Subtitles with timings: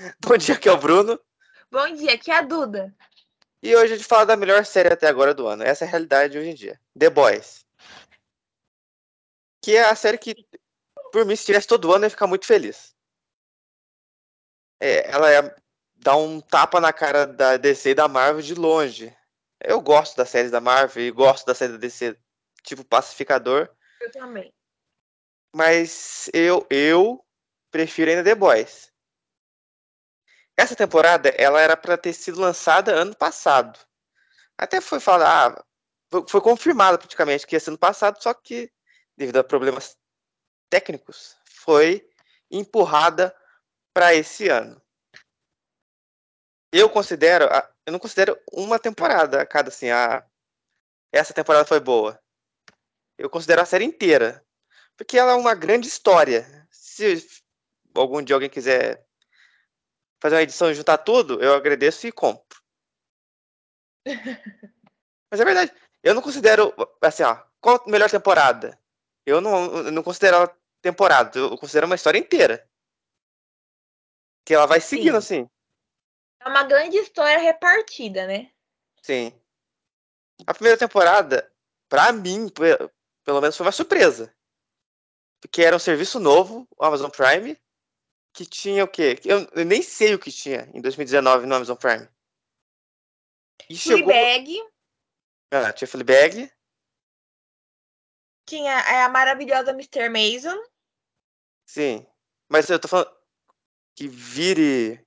[0.20, 1.20] Bom dia, aqui é o Bruno.
[1.70, 2.94] Bom dia, aqui é a Duda.
[3.62, 5.62] E hoje a gente fala da melhor série até agora do ano.
[5.62, 6.80] Essa é a realidade hoje em dia.
[6.98, 7.66] The Boys.
[9.62, 10.34] Que é a série que,
[11.12, 12.94] por mim, se tivesse todo ano, eu ia ficar muito feliz.
[14.80, 15.54] É, ela é,
[15.96, 19.14] dá um tapa na cara da DC e da Marvel de longe.
[19.62, 22.16] Eu gosto das séries da Marvel e gosto da série da DC,
[22.62, 23.68] tipo Pacificador.
[24.00, 24.50] Eu também.
[25.54, 27.22] Mas eu, eu
[27.70, 28.89] prefiro ainda The Boys.
[30.60, 33.78] Essa temporada, ela era para ter sido lançada ano passado.
[34.58, 35.64] Até foi falar, ah,
[36.28, 38.70] foi confirmado praticamente que ia ser ano passado, só que
[39.16, 39.96] devido a problemas
[40.68, 42.06] técnicos, foi
[42.50, 43.34] empurrada
[43.94, 44.80] para esse ano.
[46.70, 47.46] Eu considero,
[47.86, 50.22] eu não considero uma temporada cada assim, a
[51.10, 52.20] essa temporada foi boa.
[53.16, 54.44] Eu considero a série inteira,
[54.94, 56.68] porque ela é uma grande história.
[56.70, 57.26] Se
[57.94, 59.06] algum dia alguém quiser
[60.20, 62.62] fazer uma edição e juntar tudo, eu agradeço e compro.
[65.30, 65.72] Mas é verdade.
[66.02, 68.78] Eu não considero, assim, ó, qual a melhor temporada?
[69.24, 72.66] Eu não, eu não considero ela temporada, eu considero uma história inteira.
[74.44, 75.42] Que ela vai seguindo, Sim.
[75.42, 75.50] assim.
[76.40, 78.50] É uma grande história repartida, né?
[79.02, 79.32] Sim.
[80.46, 81.52] A primeira temporada,
[81.88, 82.48] pra mim,
[83.24, 84.34] pelo menos foi uma surpresa.
[85.40, 87.58] Porque era um serviço novo, o Amazon Prime,
[88.32, 89.18] que tinha o quê?
[89.24, 92.08] Eu, eu nem sei o que tinha em 2019 no Amazon Prime.
[93.68, 94.52] E Fleabag.
[94.52, 94.70] Chegou...
[95.52, 96.52] Ah, tinha Fleabag.
[98.48, 100.08] Tinha a maravilhosa Mr.
[100.08, 100.60] Mason.
[101.66, 102.06] Sim.
[102.48, 103.14] Mas eu tô falando
[103.94, 105.06] que vire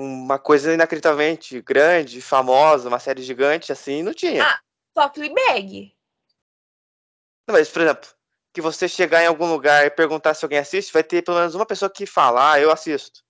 [0.00, 4.44] uma coisa inacreditavelmente grande, famosa, uma série gigante, assim, não tinha.
[4.44, 4.60] Ah,
[4.92, 5.94] só Fleabag.
[7.46, 8.08] Não, mas, por exemplo,
[8.54, 11.56] que você chegar em algum lugar e perguntar se alguém assiste, vai ter pelo menos
[11.56, 13.20] uma pessoa que fala, ah, eu assisto.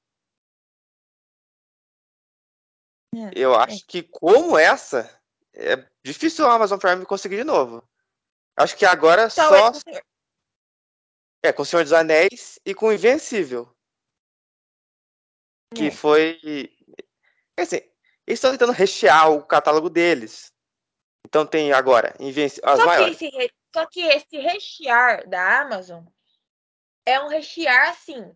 [3.16, 3.86] É, eu acho é.
[3.88, 5.10] que como essa,
[5.54, 7.82] é difícil o Amazon Prime conseguir de novo.
[8.54, 9.56] Acho que agora então, só.
[9.56, 10.02] É com, senhor...
[11.42, 13.74] é, com o Senhor dos Anéis e com o Invencível.
[15.74, 15.90] Que é.
[15.90, 16.38] foi.
[17.58, 17.76] Assim,
[18.26, 20.52] eles estão tentando rechear o catálogo deles.
[21.26, 22.68] Então tem agora Invencível.
[22.68, 23.16] As só, maiores.
[23.16, 26.04] Que esse, só que esse rechear da Amazon
[27.04, 28.32] é um rechear assim.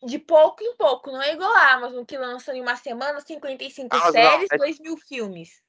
[0.00, 3.96] De pouco em pouco, não é igual a Amazon que lança em uma semana 55
[3.96, 5.60] Amazon, séries, não, 2 mil filmes.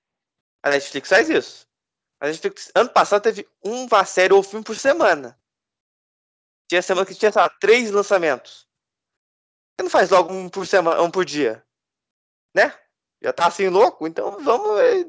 [0.62, 1.68] A Netflix faz isso.
[2.20, 5.42] A Netflix, ano passado, teve uma série ou filme por semana.
[6.68, 8.68] Tinha semana que tinha, sei lá, três lançamentos.
[9.72, 11.66] Você não faz logo um por semana, um por dia?
[12.54, 12.72] Né?
[13.24, 14.06] Já tá assim louco?
[14.06, 14.80] Então vamos.
[14.82, 15.06] Eh,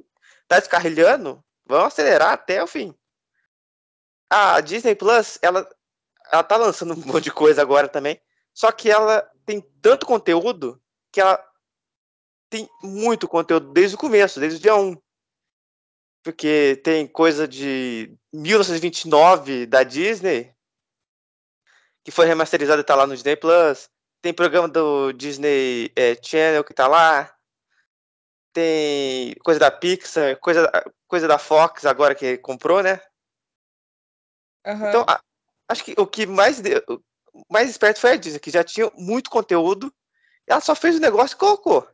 [0.48, 1.44] tá descarrilhando?
[1.66, 2.98] Vamos acelerar até o fim.
[4.30, 5.68] A Disney Plus, ela,
[6.30, 8.20] ela tá lançando um monte de coisa agora também.
[8.54, 10.80] Só que ela tem tanto conteúdo
[11.12, 11.44] que ela
[12.48, 14.96] tem muito conteúdo desde o começo, desde o dia 1
[16.22, 20.54] porque tem coisa de 1929 da Disney
[22.04, 23.88] que foi remasterizado e tá lá no Disney Plus.
[24.22, 27.34] Tem programa do Disney é, Channel que tá lá.
[28.52, 30.70] Tem coisa da Pixar, coisa,
[31.06, 33.00] coisa da Fox agora que comprou, né?
[34.66, 34.88] Uhum.
[34.88, 35.20] Então, a,
[35.68, 36.60] acho que o que mais,
[37.50, 39.92] mais esperto foi a Disney, que já tinha muito conteúdo.
[40.46, 41.88] Ela só fez o negócio e colocou.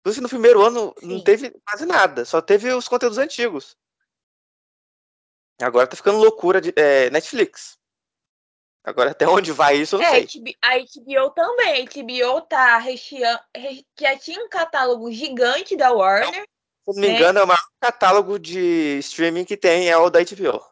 [0.00, 1.06] Inclusive, no primeiro ano Sim.
[1.06, 3.76] não teve quase nada, só teve os conteúdos antigos.
[5.60, 7.78] Agora tá ficando loucura de é, Netflix.
[8.84, 10.56] Agora, até onde vai isso, eu não é, sei.
[10.60, 11.86] A HBO também.
[11.86, 13.40] A HBO tá recheando.
[13.98, 16.46] Já tinha um catálogo gigante da Warner.
[16.86, 17.14] Não, se não me né?
[17.14, 20.71] engano, é o maior catálogo de streaming que tem é o da HBO.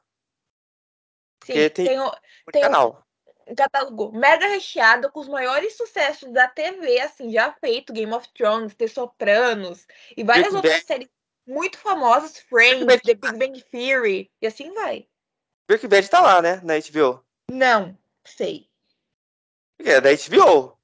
[1.52, 2.12] Sim, tem, tem, o,
[2.52, 3.04] tem canal
[3.50, 8.28] um catálogo mega recheado com os maiores sucessos da TV, assim, já feito, Game of
[8.32, 10.86] Thrones, The Sopranos e várias Big outras Bang.
[10.86, 11.08] séries
[11.46, 15.06] muito famosas, Friends, The Big Bang Theory, e assim vai.
[15.68, 17.24] Breaking Bad tá lá, né, na HBO?
[17.50, 18.68] Não, sei.
[19.80, 20.78] É da HBO.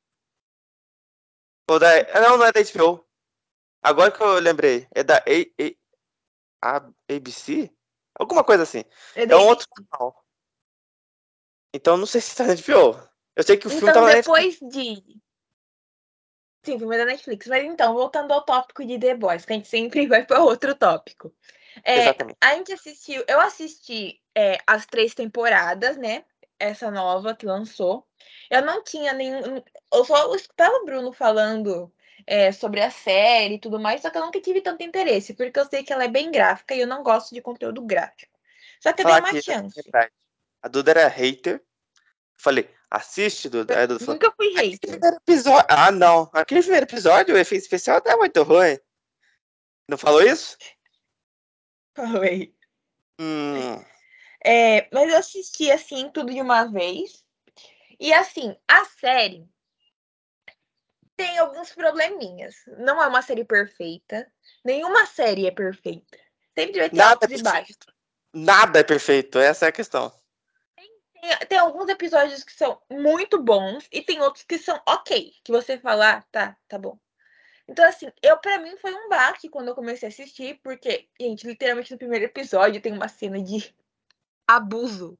[1.69, 2.03] Ou da...
[2.21, 3.05] Não, não é da HBO.
[3.83, 6.79] Agora que eu lembrei, é da A...
[6.79, 6.93] A...
[7.15, 7.71] ABC?
[8.19, 8.83] Alguma coisa assim.
[9.15, 10.26] É, é um outro canal.
[11.77, 12.99] Então não sei se tá na HBO.
[13.37, 15.21] Eu sei que o então, filme tava depois na de.
[16.65, 17.47] Sim, o filme é da Netflix.
[17.47, 20.75] Mas então, voltando ao tópico de The Boys, que a gente sempre vai para outro
[20.75, 21.33] tópico.
[21.85, 22.39] É, Exatamente.
[22.41, 26.25] A gente assistiu, eu assisti é, as três temporadas, né?
[26.59, 28.07] Essa nova que lançou.
[28.51, 29.63] Eu não tinha nenhum.
[29.93, 31.93] Eu só escutava o Bruno falando
[32.27, 35.61] é, sobre a série e tudo mais, só que eu nunca tive tanto interesse, porque
[35.61, 38.35] eu sei que ela é bem gráfica e eu não gosto de conteúdo gráfico.
[38.81, 39.83] Só que eu dei uma chance.
[40.67, 41.65] A Duda era hater
[42.37, 44.99] Falei, assiste do, é do Nunca fui hater.
[45.23, 45.65] Episódio...
[45.71, 46.29] Ah, não.
[46.33, 48.77] Aquele primeiro episódio, o efeito especial tá muito ruim.
[49.89, 50.59] Não falou isso?
[51.95, 52.53] Falei.
[53.21, 53.81] Hum.
[54.45, 57.25] É, mas eu assisti assim tudo de uma vez.
[58.01, 59.49] E assim, a série
[61.17, 62.57] tem alguns probleminhas.
[62.77, 64.31] Não é uma série perfeita.
[64.65, 66.19] Nenhuma série é perfeita.
[66.59, 67.77] Sempre vai ter Nada altos é e baixos.
[68.35, 70.13] Nada é perfeito, essa é a questão.
[71.27, 75.33] Tem, tem, alguns episódios que são muito bons e tem outros que são ok.
[75.43, 76.97] Que você fala, ah, tá, tá bom.
[77.69, 81.45] Então, assim, eu para mim foi um baque quando eu comecei a assistir, porque, gente,
[81.45, 83.75] literalmente no primeiro episódio tem uma cena de
[84.47, 85.19] abuso.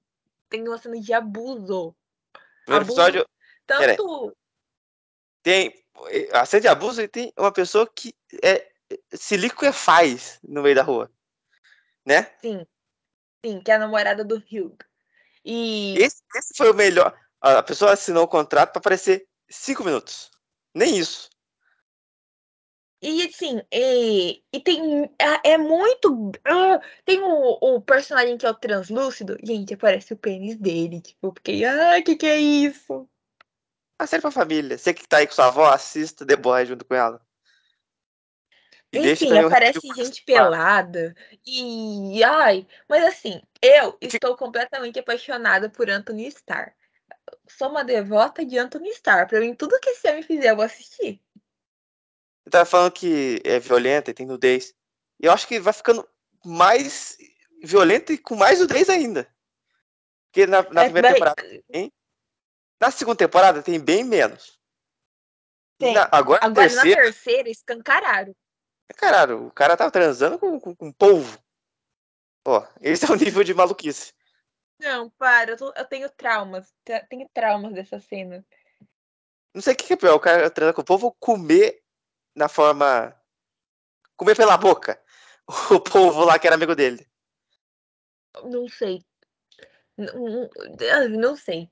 [0.49, 1.95] Tem uma cena de abuso.
[2.65, 3.29] Primeiro abuso, episódio.
[3.67, 4.37] Tanto.
[5.43, 5.75] Tem.
[6.33, 8.15] A cena de abuso e tem uma pessoa que
[8.45, 8.71] é,
[9.13, 11.11] se liquefaz no meio da rua.
[12.05, 12.31] Né?
[12.41, 12.65] Sim.
[13.45, 14.77] Sim, que é a namorada do Hugh.
[15.47, 15.95] E.
[15.99, 17.17] Esse, esse foi o melhor.
[17.41, 20.31] A pessoa assinou o contrato para aparecer cinco minutos.
[20.75, 21.31] Nem isso.
[23.01, 25.05] E assim, e, e tem.
[25.21, 26.31] É, é muito.
[26.31, 29.37] Uh, tem o, o personagem que é o translúcido.
[29.45, 31.01] Gente, aparece o pênis dele.
[31.01, 31.65] Tipo, porque.
[31.65, 33.09] Ai, que que é isso?
[33.99, 34.77] A série pra família.
[34.77, 37.25] Você que tá aí com sua avó, assista The Boy junto com ela.
[38.93, 41.15] E Enfim, aparece gente pelada.
[41.45, 42.23] E.
[42.25, 46.73] Ai, mas assim, eu estou completamente apaixonada por Anthony Starr.
[47.49, 49.27] Sou uma devota de Anthony Starr.
[49.27, 51.21] Pra mim, tudo que esse homem fizer, eu vou assistir.
[52.45, 54.73] Você tava falando que é violenta e tem nudez.
[55.21, 56.09] E eu acho que vai ficando
[56.45, 57.19] mais
[57.63, 59.29] violenta e com mais nudez ainda.
[60.31, 61.15] Porque na, na é, primeira vai...
[61.15, 61.93] temporada tem.
[62.81, 64.61] Na segunda temporada tem bem menos.
[65.79, 65.95] Tem.
[65.95, 68.35] Na, agora, agora terceira, na terceira, escancararam.
[68.89, 69.47] Escancararam.
[69.47, 71.39] O cara tava transando com, com, com polvo.
[72.47, 74.15] Ó, esse é o nível de maluquice.
[74.79, 76.73] Não, para, eu, tô, eu tenho traumas.
[77.09, 78.45] Tenho traumas dessa cena.
[79.55, 81.83] Não sei o que é pior, o cara transa com o povo ou comer
[82.35, 83.15] na forma.
[84.17, 85.01] comer pela boca.
[85.71, 87.07] O povo lá que era amigo dele.
[88.43, 89.01] Não sei.
[89.97, 90.51] Não,
[91.09, 91.71] não sei.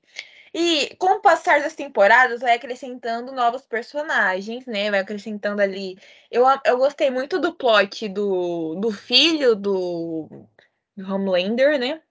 [0.57, 4.89] E com o passar das temporadas, vai acrescentando novos personagens, né?
[4.89, 5.99] Vai acrescentando ali.
[6.31, 10.47] Eu, eu gostei muito do plot do, do filho do,
[10.95, 12.01] do Homelander, né?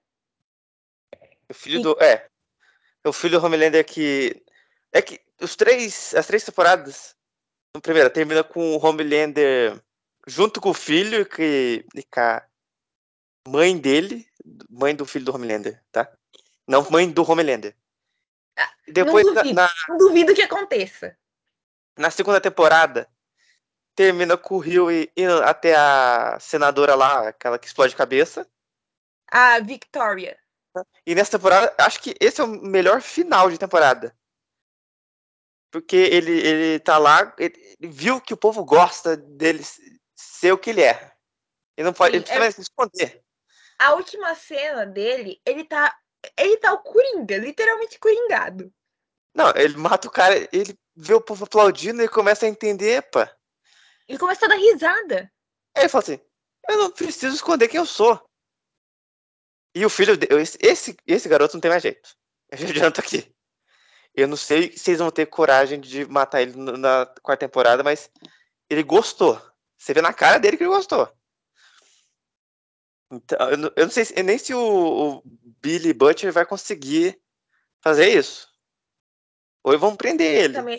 [1.49, 1.83] O filho e...
[1.83, 1.97] do.
[2.03, 2.29] É.
[3.03, 4.45] O filho do Homelander que.
[4.93, 6.15] É que os três.
[6.15, 7.17] As três temporadas
[7.75, 9.83] no primeiro, termina com o Homelander
[10.27, 12.47] junto com o filho que, e com a
[13.49, 14.29] mãe dele,
[14.69, 16.13] mãe do filho do Homelander, tá?
[16.69, 17.75] Não mãe do Homelander.
[18.87, 21.17] E depois, não duvido, na, não duvido que aconteça.
[21.97, 23.09] Na segunda temporada,
[23.95, 28.47] termina com o Rio indo até a senadora lá, aquela que explode cabeça.
[29.31, 30.39] A Victoria.
[31.07, 34.15] E nessa temporada, acho que esse é o melhor final de temporada.
[35.71, 39.65] Porque ele, ele tá lá, ele viu que o povo gosta dele
[40.15, 41.13] ser o que ele é.
[41.77, 42.51] Ele não pode, Sim, ele precisa é...
[42.51, 43.25] se esconder.
[43.79, 45.97] A última cena dele, ele tá.
[46.37, 48.73] Ele tá o Coringa, literalmente coringado.
[49.35, 53.35] Não, ele mata o cara, ele vê o povo aplaudindo e começa a entender, pá.
[54.07, 55.31] Ele começa a dar risada.
[55.75, 56.21] Aí ele fala assim:
[56.69, 58.21] eu não preciso esconder quem eu sou.
[59.75, 62.17] E o filho dele, esse, esse garoto não tem mais jeito.
[62.51, 63.35] Eu já adianto aqui.
[64.15, 68.09] Eu não sei se eles vão ter coragem de matar ele na quarta temporada, mas
[68.71, 69.41] ele gostou.
[69.77, 71.13] Você vê na cara dele que ele gostou.
[73.17, 75.23] Então, eu não, eu não sei nem se o, o,
[75.61, 77.21] Billy Butcher vai conseguir
[77.81, 78.53] fazer isso.
[79.63, 80.55] Ou vão prender ele.
[80.55, 80.79] Também...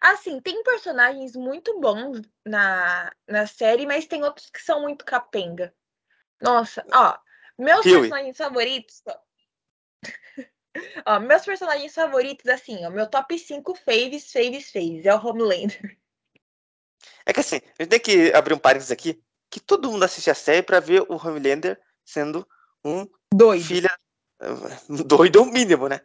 [0.00, 5.74] Assim, tem personagens muito bons na, na série, mas tem outros que são muito capenga.
[6.42, 7.16] Nossa, ó,
[7.58, 8.00] meus Huey.
[8.00, 9.02] personagens favoritos
[11.06, 15.98] Ó, meus personagens favoritos, assim, ó, meu top 5 faves, faves, faves, é o Homelander.
[17.24, 19.22] É que assim, a gente tem que abrir um parênteses aqui,
[19.54, 22.44] que todo mundo assiste a série pra ver o Homelander sendo
[22.84, 23.64] um doido.
[23.64, 23.88] filho
[25.06, 26.00] doido o mínimo, né?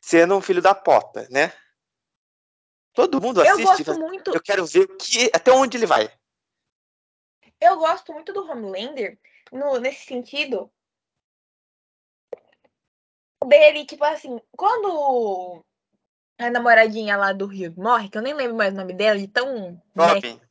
[0.00, 1.52] Sendo um filho da pota, né?
[2.94, 3.60] Todo mundo assiste.
[3.60, 4.32] Eu gosto muito.
[4.32, 6.08] Eu quero ver que, até onde ele vai.
[7.60, 9.18] Eu gosto muito do Homelander
[9.50, 10.70] no, nesse sentido,
[13.44, 15.64] dele, tipo assim, quando
[16.38, 19.26] a namoradinha lá do Rio morre, que eu nem lembro mais o nome dela, de
[19.26, 19.82] tão.
[19.96, 20.36] Robin.
[20.36, 20.47] Né,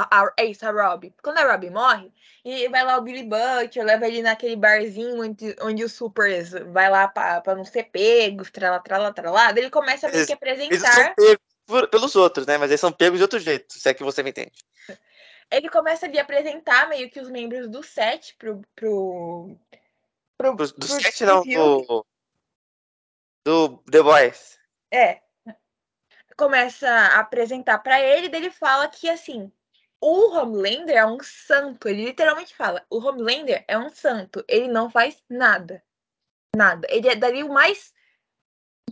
[0.00, 1.12] a, a, é isso, a Robin.
[1.22, 2.12] Quando a Robin morre,
[2.44, 6.90] e vai lá o Billy Butcher, leva ele naquele barzinho onde, onde os supers vai
[6.90, 9.50] lá pra, pra não ser pegos, trala, trala, trala.
[9.50, 10.74] Ele começa a meio que apresentar.
[10.74, 12.58] Eles são pegos pelos outros, né?
[12.58, 14.52] Mas eles são pegos de outro jeito, se é que você me entende.
[15.50, 19.54] Ele começa a apresentar meio que os membros do set pro, pro,
[20.42, 22.06] Pro, do pro, set, não, do,
[23.44, 24.58] Do The Boys.
[24.90, 25.20] É.
[26.36, 29.52] Começa a apresentar para ele, e ele fala que assim,
[30.02, 31.88] o Homelander é um santo.
[31.88, 34.44] Ele literalmente fala: o Homelander é um santo.
[34.48, 35.82] Ele não faz nada.
[36.54, 36.86] Nada.
[36.90, 37.94] Ele é dali o mais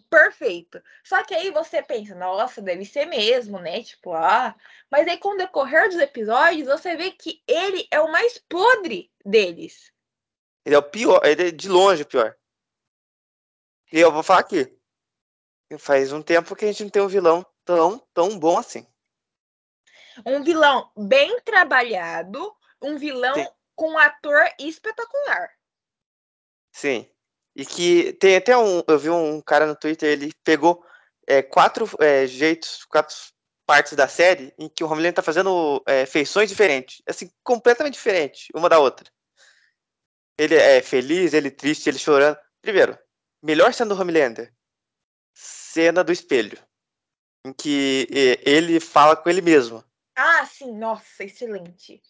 [0.08, 0.80] perfeito.
[1.04, 3.82] Só que aí você pensa, nossa, deve ser mesmo, né?
[3.82, 4.54] Tipo, ah.
[4.90, 9.10] Mas aí, com o decorrer dos episódios, você vê que ele é o mais podre
[9.24, 9.92] deles.
[10.64, 12.36] Ele é o pior, ele é de longe o pior.
[13.92, 14.76] E eu vou falar aqui.
[15.78, 18.86] Faz um tempo que a gente não tem um vilão tão, tão bom assim.
[20.24, 23.48] Um vilão bem trabalhado, um vilão Sim.
[23.74, 25.50] com um ator espetacular.
[26.72, 27.10] Sim.
[27.54, 28.82] E que tem até um.
[28.86, 30.84] Eu vi um cara no Twitter, ele pegou
[31.26, 33.14] é, quatro é, jeitos, quatro
[33.66, 37.02] partes da série em que o Homelander tá fazendo é, feições diferentes.
[37.06, 39.10] Assim, completamente diferentes, uma da outra.
[40.38, 42.38] Ele é feliz, ele triste, ele chorando.
[42.62, 42.98] Primeiro,
[43.42, 44.52] melhor cena do Homelander.
[45.34, 46.58] Cena do espelho.
[47.46, 48.06] Em que
[48.44, 49.84] ele fala com ele mesmo.
[50.22, 52.02] Ah, sim, nossa, excelente.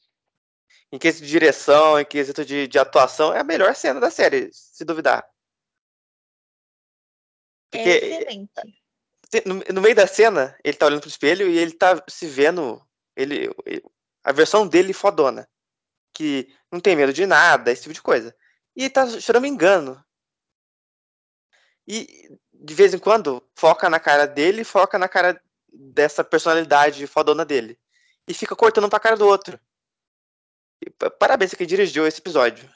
[0.90, 4.50] Em quesito de direção, em quesito de, de atuação, é a melhor cena da série,
[4.52, 5.25] se duvidar.
[7.73, 8.50] É Porque, é excelente.
[9.47, 12.85] No, no, meio da cena, ele tá olhando pro espelho e ele tá se vendo.
[13.14, 13.49] Ele,
[14.25, 15.49] a versão dele fodona.
[16.12, 18.37] Que não tem medo de nada, esse tipo de coisa.
[18.75, 20.05] E ele tá chorando engano.
[21.87, 25.40] E de vez em quando foca na cara dele, foca na cara
[25.73, 27.79] dessa personalidade fodona dele
[28.30, 29.58] e fica cortando pra cara do outro.
[30.80, 32.72] E, parabéns que dirigiu esse episódio.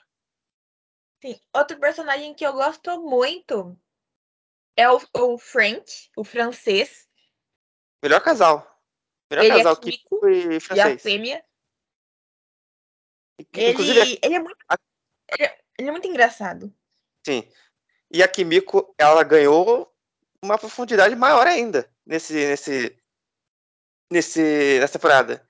[1.22, 1.40] Sim.
[1.54, 3.78] Outro personagem que eu gosto muito
[4.76, 7.08] é o, o Frank, o francês.
[8.02, 8.82] Melhor casal.
[9.30, 10.88] Melhor ele casal é que e francês.
[10.88, 11.44] E a fêmea.
[13.40, 14.58] Inclusive, ele, ele, é muito,
[15.32, 16.74] ele, é, ele é muito engraçado.
[17.24, 17.48] Sim.
[18.10, 19.92] E a Kimiko, ela ganhou
[20.42, 23.03] uma profundidade maior ainda nesse, nesse,
[24.10, 25.46] nesse, nessa temporada.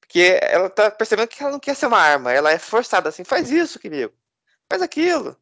[0.00, 3.24] Porque ela tá percebendo que ela não quer ser uma arma, ela é forçada assim,
[3.24, 4.16] faz isso, Kimiko.
[4.70, 5.36] Faz aquilo.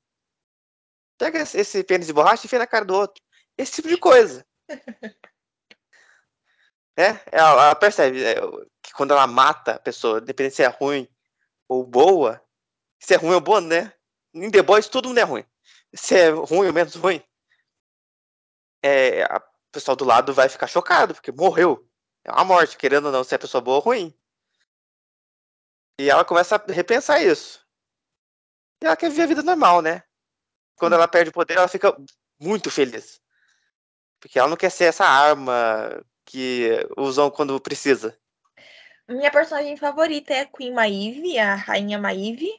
[1.19, 3.23] Pega esse pênis de borracha e enfia na cara do outro.
[3.57, 4.47] Esse tipo de coisa.
[6.97, 8.35] é, ela, ela percebe é,
[8.83, 11.09] que quando ela mata a pessoa, independente se é ruim
[11.69, 12.43] ou boa,
[12.99, 13.93] se é ruim ou boa, né?
[14.35, 15.45] Em The Boys todo mundo é ruim.
[15.95, 17.23] Se é ruim ou menos ruim,
[18.83, 21.86] é, a pessoal do lado vai ficar chocado, porque morreu.
[22.27, 24.13] É uma morte, querendo ou não, se é pessoa boa ou ruim.
[26.01, 27.65] E ela começa a repensar isso.
[28.83, 30.03] E ela quer viver a vida normal, né?
[30.75, 31.97] Quando ela perde o poder, ela fica
[32.41, 33.23] muito feliz.
[34.19, 38.19] Porque ela não quer ser essa arma que usam quando precisa.
[39.09, 42.51] Minha personagem favorita é a Queen Maeve, a Rainha Maeve.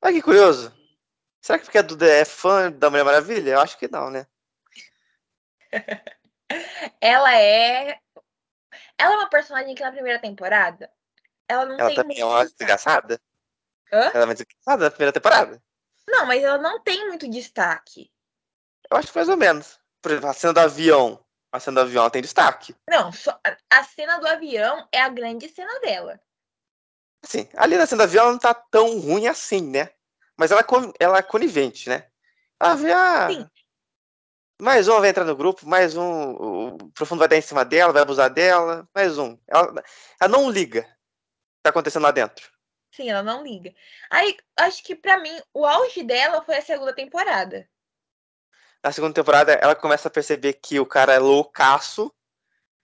[0.00, 0.74] Olha que curioso.
[1.42, 3.50] Será que porque a Duda é fã da Mulher Maravilha?
[3.50, 4.26] Eu acho que não, né?
[7.00, 8.00] ela é.
[8.98, 10.90] Ela é uma personagem que na primeira temporada.
[11.48, 13.20] Ela não ela tem também é uma desgraçada.
[13.92, 14.10] Hã?
[14.14, 15.62] Ela é uma desgraçada na primeira temporada.
[16.08, 18.10] Não, mas ela não tem muito destaque.
[18.90, 19.80] Eu acho que mais ou menos.
[20.00, 21.24] Por exemplo, a cena do avião.
[21.52, 22.74] A cena do avião tem destaque.
[22.88, 23.38] Não, só,
[23.70, 26.20] a cena do avião é a grande cena dela.
[27.24, 29.90] Sim, ali na cena do avião ela não tá tão ruim assim, né?
[30.36, 30.64] Mas ela, é
[30.98, 32.08] ela é conivente, né?
[32.58, 33.50] Ela vê, ah, Sim.
[34.62, 37.92] Mais um vai entrar no grupo, mais um, o profundo vai dar em cima dela,
[37.92, 39.36] vai abusar dela, mais um.
[39.48, 39.82] Ela,
[40.20, 42.48] ela não liga o que tá acontecendo lá dentro.
[42.92, 43.74] Sim, ela não liga.
[44.08, 47.68] Aí, acho que para mim, o auge dela foi a segunda temporada.
[48.84, 52.14] Na segunda temporada, ela começa a perceber que o cara é loucaço.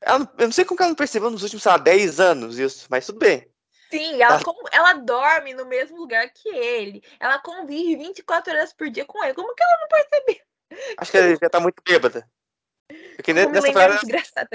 [0.01, 2.89] Ela, eu não sei como ela não percebeu nos últimos, sei lá, 10 anos isso,
[2.91, 3.49] mas tudo bem.
[3.89, 4.55] Sim, ela, ela...
[4.73, 7.05] ela dorme no mesmo lugar que ele.
[7.21, 9.35] Ela convive 24 horas por dia com ele.
[9.35, 10.48] Como que ela não percebeu?
[10.99, 12.29] Acho que ela já tá muito bêbada.
[13.15, 14.01] Porque Como nessa temporada.
[14.01, 14.49] Desgraçada,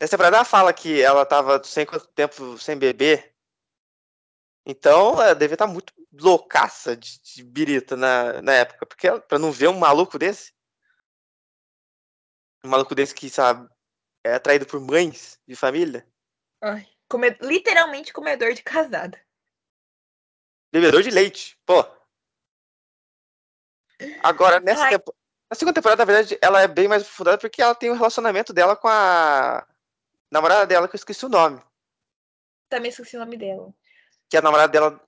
[0.00, 3.34] nessa temporada ela fala que ela tava sem quanto tempo sem beber.
[4.64, 8.86] Então, ela devia estar tá muito loucaça de, de birita na, na época.
[8.86, 10.52] Porque pra não ver um maluco desse.
[12.64, 13.68] Um maluco desse que, sabe,
[14.24, 16.06] é atraído por mães de família.
[16.62, 19.20] Ai, come, literalmente comedor de casada.
[20.72, 21.95] Bebedor de leite, pô.
[24.22, 25.16] Agora, nessa temporada.
[25.48, 27.96] Na segunda temporada, na verdade, ela é bem mais aprofundada porque ela tem o um
[27.96, 29.64] relacionamento dela com a
[30.28, 31.62] namorada dela, que eu esqueci o nome.
[32.68, 33.72] Também esqueci o nome dela
[34.28, 35.00] que a namorada dela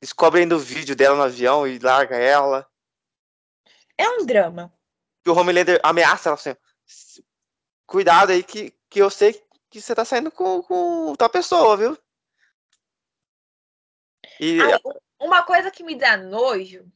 [0.00, 2.68] descobre ainda o vídeo dela no avião e larga ela.
[3.96, 4.72] É um drama.
[5.24, 6.56] E o Homelander ameaça ela assim:
[7.86, 11.98] cuidado aí que, que eu sei que você tá saindo com, com tal pessoa, viu?
[14.40, 14.60] E...
[14.60, 14.80] Ai,
[15.20, 16.90] uma coisa que me dá nojo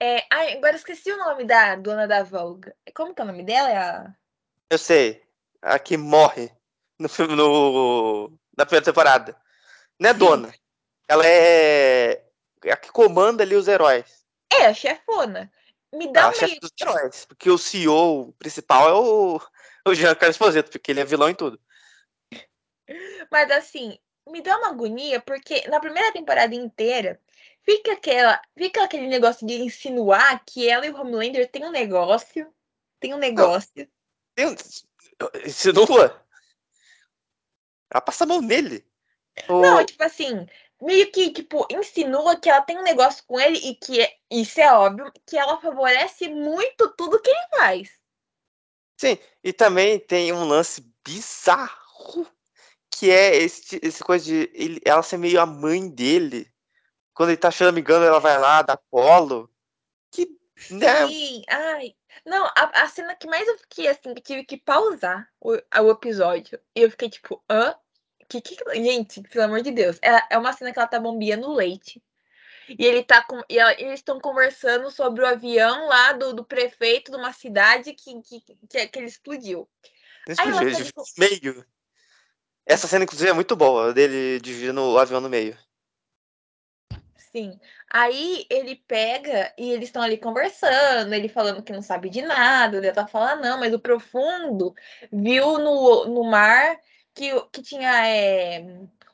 [0.00, 2.72] É, ai, agora esqueci o nome da dona da Vogue.
[2.94, 3.70] Como que é o nome dela?
[3.70, 4.14] É a...
[4.70, 5.22] Eu sei.
[5.62, 6.52] A que morre
[6.98, 9.36] no filme, no, na primeira temporada.
[9.98, 10.18] Não é Sim.
[10.18, 10.54] dona.
[11.08, 12.24] Ela é
[12.70, 14.26] a que comanda ali os heróis.
[14.52, 15.50] É, a chefona.
[15.94, 16.34] Me dá ah, uma...
[16.34, 17.24] chefe dos heróis.
[17.24, 19.40] Porque o CEO principal é o,
[19.88, 21.58] o Giancarlo Esposito, porque ele é vilão em tudo.
[23.30, 23.98] Mas assim,
[24.28, 27.20] me dá uma agonia, porque na primeira temporada inteira
[27.66, 32.50] fica, aquela, fica aquele negócio de insinuar que ela e o Homelander tem um negócio.
[33.00, 33.88] Tem um negócio.
[34.38, 34.54] Não,
[35.44, 36.24] insinua?
[37.90, 38.86] Ela passa a mão nele.
[39.48, 40.46] Não, tipo assim,
[40.80, 44.60] meio que, tipo, insinua que ela tem um negócio com ele e que, é, isso
[44.60, 47.90] é óbvio, que ela favorece muito tudo que ele faz.
[48.98, 52.26] Sim, e também tem um lance bizarro,
[52.90, 56.50] que é esse, esse coisa de ele, ela ser meio a mãe dele.
[57.16, 59.50] Quando ele tá choramingando, ela vai lá, dá colo.
[60.10, 60.28] Que,
[60.70, 61.06] né?
[61.06, 61.94] Sim, ai.
[62.26, 65.90] Não, a, a cena que mais eu fiquei assim, que tive que pausar o, o
[65.90, 66.60] episódio.
[66.74, 67.74] E eu fiquei tipo, hã?
[68.28, 69.98] Que, que, gente, pelo amor de Deus.
[70.02, 72.02] É, é uma cena que ela tá bombeando leite.
[72.68, 73.42] E ele tá com.
[73.48, 77.94] E ela, eles estão conversando sobre o avião lá do, do prefeito de uma cidade
[77.94, 79.66] que, que, que, que ele explodiu.
[80.28, 81.66] Explodiu, ele dividiu no meio.
[82.66, 85.56] Essa cena, inclusive, é muito boa, dele dividindo o avião no meio.
[87.36, 87.60] Sim.
[87.90, 92.78] Aí ele pega e eles estão ali conversando, ele falando que não sabe de nada,
[92.78, 94.74] ele tá falando, não, mas o profundo
[95.12, 96.80] viu no, no mar
[97.12, 98.64] que, que tinha é,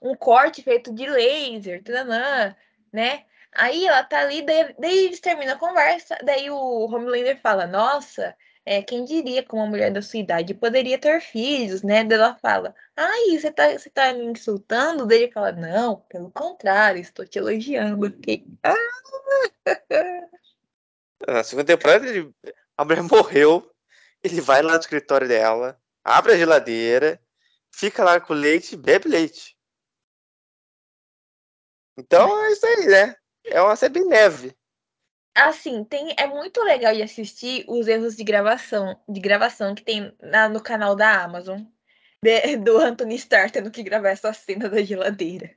[0.00, 2.54] um corte feito de laser, tananã,
[2.92, 3.24] né?
[3.52, 8.36] Aí ela tá ali, daí, daí eles terminam a conversa, daí o Homelander fala, nossa,
[8.64, 12.06] é, quem diria que uma mulher da sua idade poderia ter filhos, né?
[12.08, 15.06] Ela fala, ai, você tá, você tá me insultando?
[15.06, 18.06] Daí ele fala, não, pelo contrário, estou te elogiando.
[18.10, 18.76] Fiquei, ah!
[21.26, 22.32] Na segunda temporada, ele,
[22.76, 23.68] a mulher morreu,
[24.22, 27.20] ele vai lá no escritório dela, abre a geladeira,
[27.70, 29.56] fica lá com leite bebe leite.
[31.96, 33.16] Então é isso aí, né?
[33.44, 34.56] É uma série bem leve.
[35.34, 40.14] Assim, tem, é muito legal de assistir os erros de gravação, de gravação que tem
[40.20, 41.62] na, no canal da Amazon,
[42.22, 45.56] de, do Anthony Starr tendo que gravar essa cena da geladeira.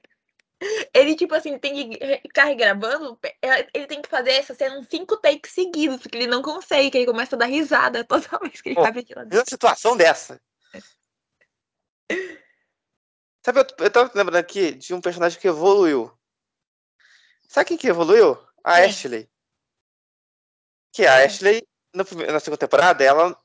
[0.93, 4.87] Ele, tipo assim, tem que ficar gravando, é, ele tem que fazer essa cena uns
[4.87, 8.61] cinco takes seguidos, porque ele não consegue, que ele começa a dar risada toda vez
[8.61, 9.39] que ele abre a geladeira.
[9.39, 10.41] Uma situação dessa.
[13.45, 16.11] Sabe, eu, eu tava lembrando aqui de um personagem que evoluiu.
[17.47, 18.37] Sabe quem que evoluiu?
[18.63, 18.81] A Sim.
[18.83, 19.29] Ashley.
[20.95, 21.61] Que a Ashley,
[21.93, 23.37] no, na segunda temporada, ela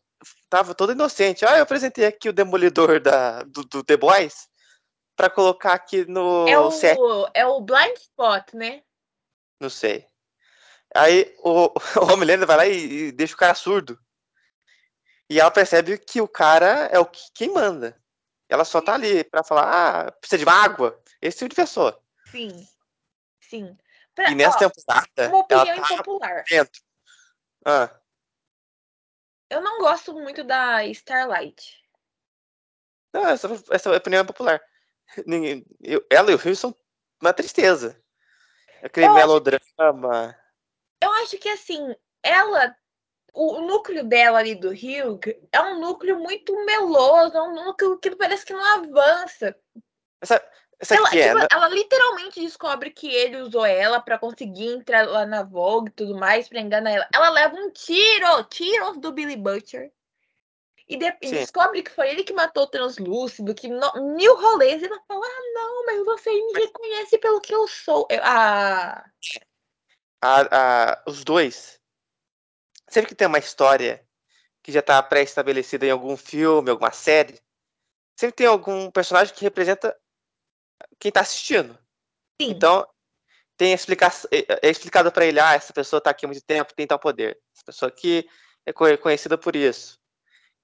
[0.49, 1.45] tava toda inocente.
[1.45, 4.49] Ah, eu apresentei aqui o demolidor da, do, do The Boys
[5.17, 6.97] pra colocar aqui no é o, set.
[7.35, 8.85] É o Blind Spot, né?
[9.59, 10.07] Não sei.
[10.95, 13.99] Aí o, o Homelander vai lá e, e, deixa o cara surdo.
[15.29, 18.01] E ela percebe que o cara é o que, quem manda.
[18.49, 21.01] Ela só tá ali pra falar, ah, precisa de água.
[21.21, 22.01] Esse tipo de pessoa.
[22.31, 22.65] Sim.
[23.41, 23.77] Sim.
[24.15, 25.29] Pra, e nessa ó, temporada.
[25.29, 26.45] Uma opinião ela tá impopular.
[26.49, 26.81] Dentro.
[27.65, 27.91] Ah.
[29.49, 31.81] Eu não gosto muito da Starlight.
[33.13, 34.61] Não, essa, essa opinião é popular.
[35.27, 36.75] Ninguém, eu, ela e o Rio são
[37.21, 38.01] uma tristeza.
[38.83, 39.61] Aquele eu melodrama.
[39.79, 40.39] Acho,
[41.03, 42.75] eu acho que assim, ela.
[43.33, 45.21] O núcleo dela ali do Rio
[45.53, 49.57] é um núcleo muito meloso, é um núcleo que parece que não avança.
[50.21, 50.45] Essa,
[50.81, 55.27] essa ela, tipo, é, ela literalmente descobre que ele usou ela para conseguir entrar lá
[55.27, 57.07] na Vogue e tudo mais, pra enganar ela.
[57.13, 59.93] Ela leva um tiro, tiro do Billy Butcher.
[60.89, 64.83] E, de, e descobre que foi ele que matou o translúcido, que no, mil rolês,
[64.83, 68.09] e ela fala: Ah, não, mas você me reconhece pelo que eu sou.
[68.11, 69.05] Eu, ah...
[70.23, 71.79] A, a, os dois.
[72.89, 74.05] Sempre que tem uma história
[74.63, 77.39] que já tá pré-estabelecida em algum filme, alguma série,
[78.17, 79.97] sempre tem algum personagem que representa
[80.99, 81.79] quem tá assistindo.
[82.41, 82.51] Sim.
[82.51, 82.87] Então,
[83.57, 86.75] tem explica é, é explicado para ele, ah, essa pessoa tá aqui há muito tempo,
[86.75, 87.39] tem tal poder.
[87.55, 88.29] Essa pessoa aqui
[88.65, 89.99] é conhecida por isso.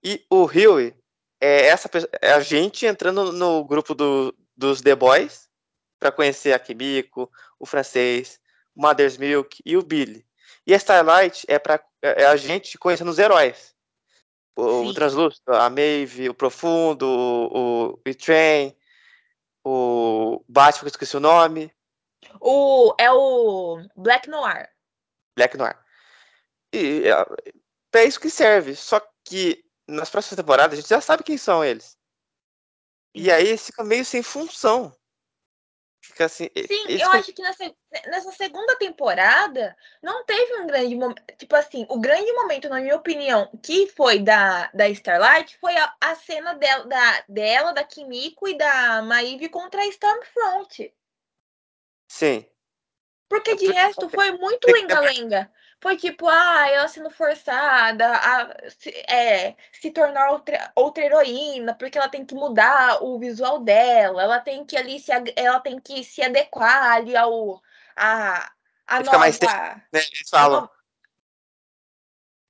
[0.03, 0.95] E o Huey
[1.41, 1.91] é essa
[2.23, 5.49] é a gente entrando no grupo do, dos The Boys
[5.99, 8.41] para conhecer a Kimiko, o francês,
[8.75, 10.25] o Mother's Milk e o Billy.
[10.67, 13.75] E a Starlight é para é a gente conhecendo os heróis.
[14.55, 18.75] O, o Translúcido, a Maeve, o Profundo, o, o E-Train,
[19.69, 21.75] o Batman, que eu esqueci o nome.
[22.41, 24.71] O, é o Black Noir.
[25.37, 25.77] Black Noir.
[26.73, 28.77] E é, é isso que serve.
[28.77, 31.99] Só que nas próximas temporadas a gente já sabe quem são eles.
[33.13, 34.97] E aí fica meio sem função.
[36.07, 36.49] Fica assim.
[36.55, 37.75] Sim, eu acho que nessa,
[38.07, 41.23] nessa segunda temporada não teve um grande momento.
[41.37, 45.95] Tipo assim, o grande momento, na minha opinião, que foi da, da Starlight foi a,
[46.01, 50.95] a cena dela, da, dela, da Kimiko e da Maeve contra a Stormfront.
[52.09, 52.47] Sim.
[53.29, 55.53] Porque de resto foi muito lenga-lenga.
[55.81, 61.99] Foi tipo, ah, ela sendo forçada a se, é, se tornar outra, outra heroína, porque
[61.99, 66.03] ela tem que mudar o visual dela, ela tem que ali se, ela tem que
[66.03, 67.61] se adequar ali ao
[67.95, 68.51] a,
[68.87, 69.19] a nova.
[69.19, 70.01] Mais sexy, né?
[70.01, 70.63] Eles falam.
[70.63, 70.77] Nova...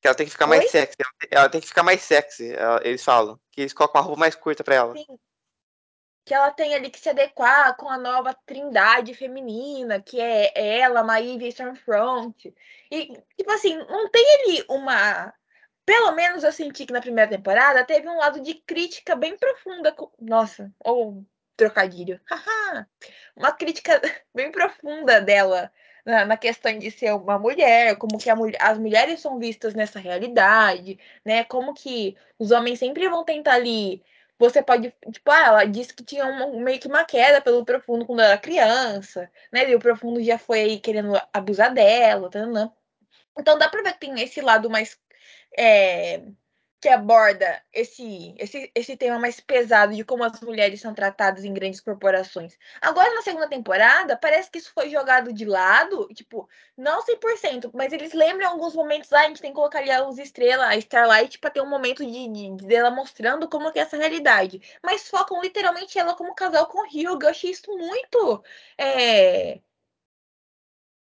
[0.01, 0.57] Que ela tem que ficar Oi?
[0.59, 0.97] mais sexy.
[1.31, 3.41] Ela tem que ficar mais sexy, eles falam.
[3.51, 4.95] Que eles colocam uma roupa mais curta pra ela.
[4.95, 5.19] Sim
[6.27, 11.05] que ela tem ali que se adequar com a nova trindade feminina, que é ela,
[11.05, 12.53] Maeve e Stormfront.
[12.91, 15.33] E, tipo assim, não tem ali uma.
[15.85, 19.93] Pelo menos eu senti que na primeira temporada teve um lado de crítica bem profunda.
[19.93, 20.11] Com...
[20.21, 21.25] Nossa, ou oh,
[21.57, 22.21] trocadilho.
[23.37, 24.01] uma crítica
[24.35, 25.71] bem profunda dela
[26.05, 30.01] na, na, questão de ser uma mulher, como que mulher, as mulheres são vistas nessa
[30.01, 31.45] realidade, né?
[31.45, 34.03] Como que os homens sempre vão tentar ali
[34.39, 38.05] você pode, tipo, ah, ela disse que tinha uma, meio que uma queda pelo profundo
[38.07, 39.71] quando ela era criança, né?
[39.71, 42.71] E o profundo já foi aí querendo abusar dela, tá, né?
[43.39, 44.99] Então dá pra ver que tem esse lado mais
[45.59, 46.23] é,
[46.87, 51.53] que aborda esse, esse, esse tema mais pesado de como as mulheres são tratadas em
[51.53, 52.57] grandes corporações.
[52.81, 57.93] Agora, na segunda temporada, parece que isso foi jogado de lado, tipo, não 100%, mas
[57.93, 60.77] eles lembram alguns momentos, ah, a gente tem que colocar ali a luz estrela, a
[60.77, 64.63] Starlight, para ter um momento de, de, dela mostrando como que é essa realidade.
[64.81, 67.21] Mas focam literalmente ela como casal com o Hugh.
[67.21, 68.45] Eu achei isso muito.
[68.79, 69.59] É,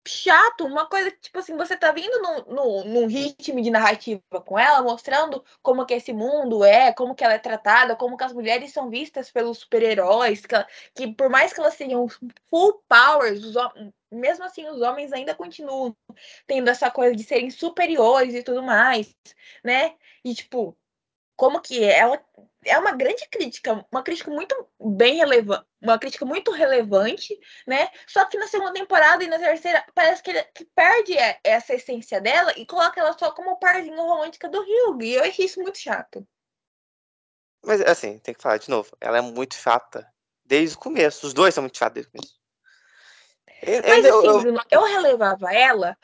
[0.06, 4.22] chato, uma coisa que, tipo assim, você tá vindo num, num, num, ritmo de narrativa
[4.44, 8.24] com ela, mostrando como que esse mundo é, como que ela é tratada, como que
[8.24, 10.56] as mulheres são vistas pelos super-heróis, que,
[10.94, 12.06] que, por mais que elas tenham
[12.48, 13.54] full powers, os,
[14.10, 15.96] mesmo assim os homens ainda continuam
[16.46, 19.14] tendo essa coisa de serem superiores e tudo mais,
[19.64, 19.94] né?
[20.24, 20.76] E, tipo,
[21.36, 22.22] como que ela
[22.66, 27.88] é uma grande crítica, uma crítica muito bem relevante, uma crítica muito relevante, né?
[28.06, 32.20] Só que na segunda temporada e na terceira parece que, ele, que perde essa essência
[32.20, 35.02] dela e coloca ela só como parzinho romântica do Hugh.
[35.02, 36.26] E eu achei isso muito chato.
[37.64, 40.06] Mas assim, tem que falar de novo, ela é muito chata
[40.44, 41.26] desde o começo.
[41.26, 42.35] Os dois são muito chatos desde o começo.
[43.62, 45.96] Mas assim, eu, eu relevava ela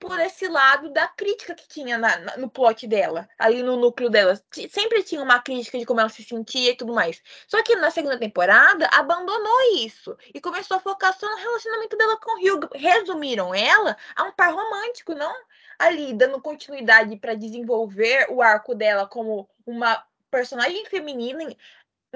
[0.00, 4.10] por esse lado da crítica que tinha na, na, no plot dela, ali no núcleo
[4.10, 4.40] dela.
[4.70, 7.22] Sempre tinha uma crítica de como ela se sentia e tudo mais.
[7.46, 12.18] Só que na segunda temporada abandonou isso e começou a focar só no relacionamento dela
[12.18, 12.68] com o Hugh.
[12.74, 15.34] Resumiram ela a um par romântico, não
[15.78, 21.54] ali dando continuidade para desenvolver o arco dela como uma personagem feminina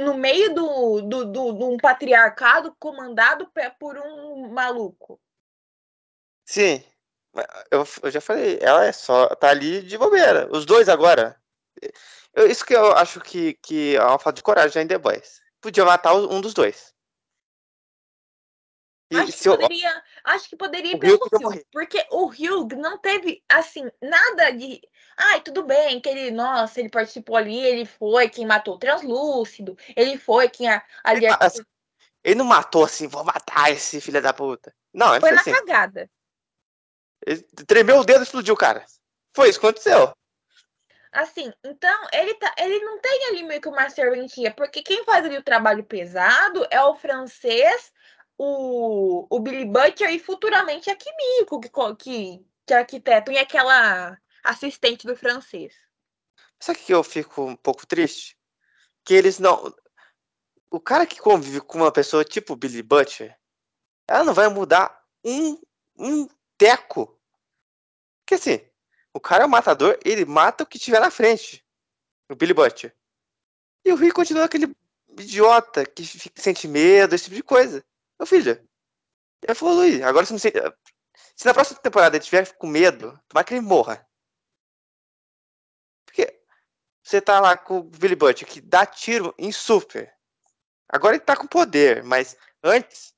[0.00, 5.20] no meio do, do, do, de um patriarcado comandado por um maluco.
[6.44, 6.82] Sim,
[7.70, 10.48] eu, eu já falei, ela é só tá ali de bobeira.
[10.50, 11.40] Os dois agora.
[12.34, 15.40] Eu, isso que eu acho que, que é uma falta de coragem em The Boys.
[15.60, 16.94] Podia matar um dos dois.
[19.10, 20.02] E acho, que poderia, eu...
[20.24, 24.80] acho que poderia ir pelo Hugh, porque o Hugh não teve, assim, nada de.
[25.16, 29.76] Ai, tudo bem, que ele, nossa, ele participou ali, ele foi quem matou o translúcido,
[29.96, 31.26] ele foi quem ali.
[31.26, 31.62] Ele, assim,
[32.22, 34.72] ele não matou assim, vou matar esse filho da puta.
[34.94, 35.52] Não, ele foi na assim.
[35.52, 36.08] cagada.
[37.26, 38.84] Ele tremeu o dedo e explodiu, cara.
[39.34, 40.12] Foi isso que aconteceu.
[41.12, 45.24] Assim, então ele, tá, ele não tem ali meio que uma serventia, porque quem faz
[45.24, 47.92] ali o trabalho pesado é o francês
[48.42, 55.06] o, o Billy Butcher e futuramente a Kimiko, que, que, que arquiteto e aquela assistente
[55.06, 55.74] do francês.
[56.58, 58.38] Sabe que eu fico um pouco triste?
[59.04, 59.74] Que eles não.
[60.70, 63.38] O cara que convive com uma pessoa tipo Billy Butcher,
[64.08, 65.60] ela não vai mudar um,
[65.98, 66.26] um
[66.56, 67.20] teco.
[68.20, 68.66] Porque assim,
[69.12, 71.62] o cara é o matador, ele mata o que tiver na frente.
[72.30, 72.96] O Billy Butcher.
[73.84, 74.74] E o Rick continua aquele
[75.18, 77.84] idiota que sente medo, esse tipo de coisa.
[78.20, 78.68] Meu filho,
[79.48, 80.02] evolui.
[80.02, 80.52] Agora você não sei.
[81.34, 84.06] Se na próxima temporada ele tiver com medo, vai que ele morra.
[86.04, 86.38] Porque
[87.02, 90.14] você tá lá com o Billy Butcher que dá tiro em super.
[90.86, 93.14] Agora ele tá com poder, mas antes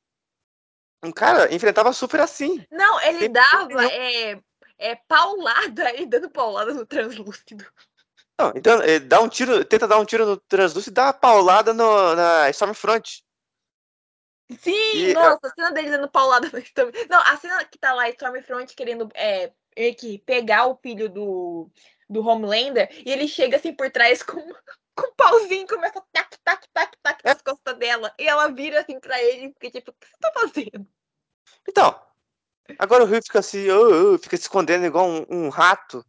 [1.03, 2.65] um cara enfrentava super assim.
[2.71, 4.41] Não, ele dava é,
[4.79, 7.67] é, paulada aí, dando paulada no translúcido.
[8.39, 11.13] Não, então ele dá um tiro, tenta dar um tiro no translúcido e dá uma
[11.13, 13.25] paulada no, na Stormfront.
[14.61, 16.91] Sim, e, nossa, a cena dele dando paulada no Storm.
[17.09, 19.53] Não, a cena que tá lá, Stormfront querendo é,
[19.99, 21.71] que pegar o filho do,
[22.09, 24.41] do Homelander, e ele chega assim por trás com,
[24.95, 28.13] com um pauzinho, começa a tac, tac, tac, tac nas costas dela.
[28.19, 30.87] E ela vira assim pra ele, porque tipo, o que você tá fazendo?
[31.69, 32.01] Então,
[32.79, 36.05] agora o Rio fica assim, oh, oh, fica se escondendo igual um, um rato.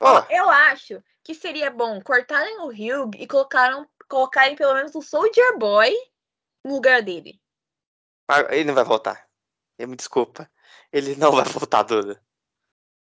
[0.00, 0.32] Oh.
[0.32, 5.58] eu acho que seria bom cortarem o Hugh e colocaram, colocarem pelo menos o Soldier
[5.58, 5.92] Boy
[6.64, 7.40] no lugar dele.
[8.50, 9.28] Ele não vai voltar.
[9.78, 10.50] Me desculpa.
[10.92, 12.22] Ele não vai voltar, Duda.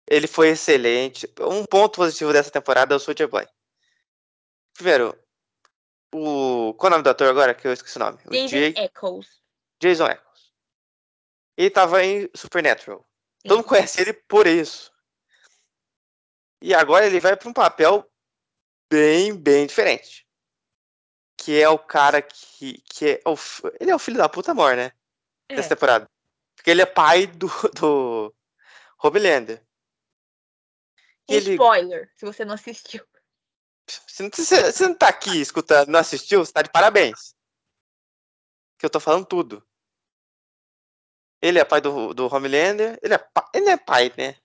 [0.08, 1.32] Ele foi excelente.
[1.40, 3.48] Um ponto positivo dessa temporada é o Soldier Boy.
[4.74, 5.18] Primeiro,
[6.14, 6.74] o.
[6.78, 7.54] Qual é o nome do ator agora?
[7.54, 8.18] Que eu esqueci o nome.
[8.30, 8.74] Jason Jay...
[8.78, 9.42] Eccles.
[9.80, 10.54] Jason Eccles.
[11.58, 13.00] Ele tava em Supernatural.
[13.42, 13.48] Sim.
[13.48, 14.92] Todo mundo conhece ele por isso.
[16.62, 18.10] E agora ele vai para um papel
[18.90, 20.28] bem, bem diferente.
[21.38, 23.36] Que é o cara que, que é o,
[23.80, 24.92] ele é o filho da puta amor, né?
[25.52, 25.56] É.
[25.56, 26.10] Dessa temporada.
[26.56, 28.34] Porque ele é pai do, do
[29.02, 29.66] Homelander.
[31.28, 31.54] Ele...
[31.54, 33.06] Spoiler, se você não assistiu.
[33.88, 37.36] Você não, você, você não tá aqui escutando, não assistiu, você tá de parabéns.
[38.78, 39.66] Que eu tô falando tudo.
[41.42, 43.00] Ele é pai do, do Homelander.
[43.02, 44.38] Ele é, pai, ele é pai, né?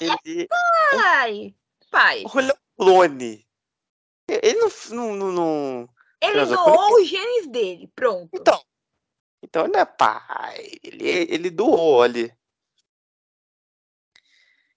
[0.00, 1.54] Ele, pai!
[1.90, 2.24] Pai.
[2.32, 3.48] Olha o clone.
[4.28, 4.68] Ele não.
[4.90, 8.28] não, não, não ele doou os genes dele, pronto.
[8.32, 8.62] Então.
[9.42, 10.78] Então ele é pai.
[10.82, 12.32] Ele, ele doou ali.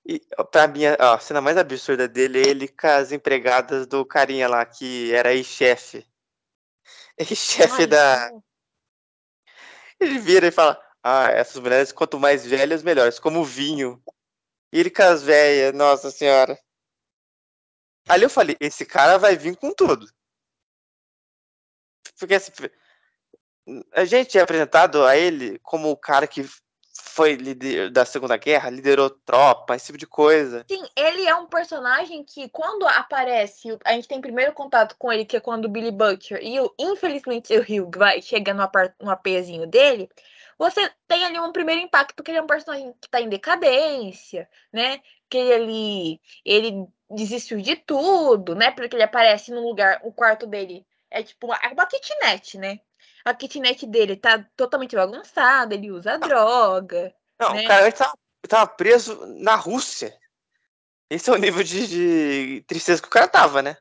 [0.05, 0.19] E
[0.51, 4.49] pra mim, ó, a cena mais absurda dele é ele com as empregadas do carinha
[4.49, 6.05] lá, que era ex-chefe.
[7.17, 8.31] Ex-chefe da.
[8.31, 8.43] Não.
[9.99, 14.01] Ele vira e fala: Ah, essas mulheres, quanto mais velhas, melhores, como vinho.
[14.73, 16.59] E ele com as velhas, nossa senhora.
[18.07, 20.05] Ali eu falei: esse cara vai vir com tudo.
[22.19, 22.51] Porque assim,
[23.93, 26.45] a gente é apresentado a ele como o cara que
[26.95, 30.65] foi líder da Segunda Guerra, liderou tropa, esse tipo de coisa.
[30.67, 35.25] Sim, ele é um personagem que, quando aparece, a gente tem primeiro contato com ele,
[35.25, 39.67] que é quando o Billy Butcher e o, infelizmente, o Hugh vai chega no, apezinho
[39.67, 40.09] dele,
[40.57, 44.47] você tem ali um primeiro impacto que ele é um personagem que tá em decadência,
[44.71, 44.99] né?
[45.29, 48.71] Que ele, ele desistiu de tudo, né?
[48.71, 52.79] Porque ele aparece no lugar, o quarto dele é tipo uma, uma kitnet, né?
[53.25, 57.13] A kitnet dele tá totalmente bagunçada, ele usa droga.
[57.39, 57.63] Não, né?
[57.63, 60.17] o cara tava, tava preso na Rússia.
[61.09, 63.77] Esse é o nível de, de, tristeza que o cara tava, né?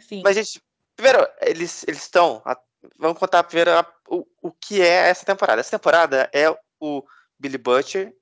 [0.00, 0.22] Sim.
[0.24, 0.60] Mas, gente,
[0.94, 2.42] primeiro, eles estão.
[2.98, 5.60] Vamos contar primeiro a, o, o que é essa temporada.
[5.60, 7.02] Essa temporada é o
[7.38, 8.14] Billy Butcher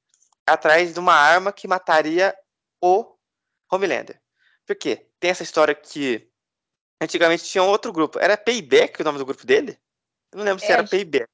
[0.46, 2.36] atrás de uma arma que mataria
[2.82, 3.16] o
[3.70, 4.20] Homelander.
[4.66, 5.08] Por quê?
[5.18, 6.28] Tem essa história que
[7.00, 8.18] antigamente tinha um outro grupo.
[8.18, 9.78] Era Payback o nome do grupo dele?
[10.34, 11.28] Eu não lembro é, se era acho, Payback.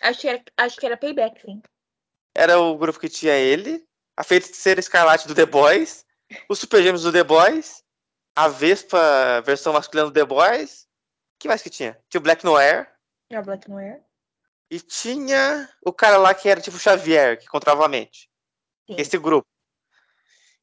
[0.00, 1.62] Acho que, era, acho que era Payback, sim.
[2.34, 3.86] Era o grupo que tinha ele,
[4.16, 6.04] a Feiticeira Escarlate do The Boys,
[6.48, 7.84] os Super Gêmeos do The Boys,
[8.34, 10.82] a Vespa versão masculina do The Boys.
[10.82, 11.96] O que mais que tinha?
[12.08, 12.92] Tinha o Black Noir.
[13.30, 14.02] É o Black Noir.
[14.68, 18.28] E tinha o cara lá que era tipo Xavier, que controlava a mente.
[18.88, 18.96] Sim.
[18.98, 19.46] Esse grupo.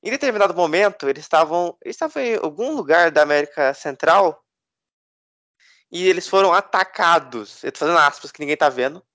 [0.04, 4.44] Em determinado momento, eles estavam, eles estavam em algum lugar da América Central
[5.92, 9.06] e eles foram atacados, eu tô fazendo aspas que ninguém tá vendo,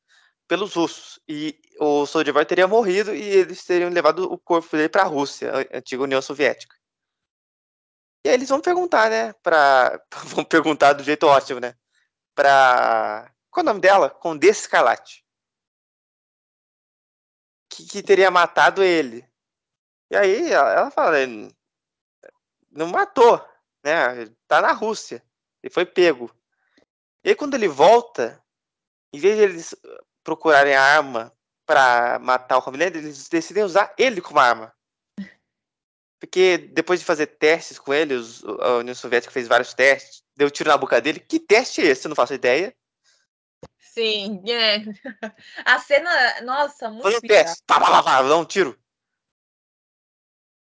[0.49, 1.21] pelos russos.
[1.29, 5.53] E o Soldier teria morrido e eles teriam levado o corpo dele para a Rússia,
[5.53, 6.77] a antiga União Soviética.
[8.25, 10.01] E aí eles vão perguntar, né, pra...
[10.27, 11.75] vão perguntar do jeito ótimo, né,
[12.35, 13.31] pra...
[13.51, 14.09] Qual é o nome dela?
[14.09, 15.25] Condessa Escarlate.
[17.69, 19.27] Que, que teria matado ele.
[20.11, 21.19] E aí ela fala,
[22.71, 23.47] não matou,
[23.85, 25.23] né, tá na Rússia.
[25.63, 26.31] Ele foi pego.
[27.25, 28.43] E aí quando ele volta,
[29.13, 29.77] em vez de eles
[30.25, 31.33] procurarem a arma
[31.67, 34.75] para matar o Homelander, eles decidem usar ele como arma.
[36.21, 40.51] Porque depois de fazer testes com ele, os, a União Soviética fez vários testes, deu
[40.51, 41.19] tiro na boca dele.
[41.19, 42.07] Que teste é esse?
[42.07, 42.75] Eu não faço ideia.
[43.79, 44.85] Sim, é.
[45.67, 48.81] A cena, nossa, muito Fazer um teste, pá, pá, pá, pá, dar um tiro.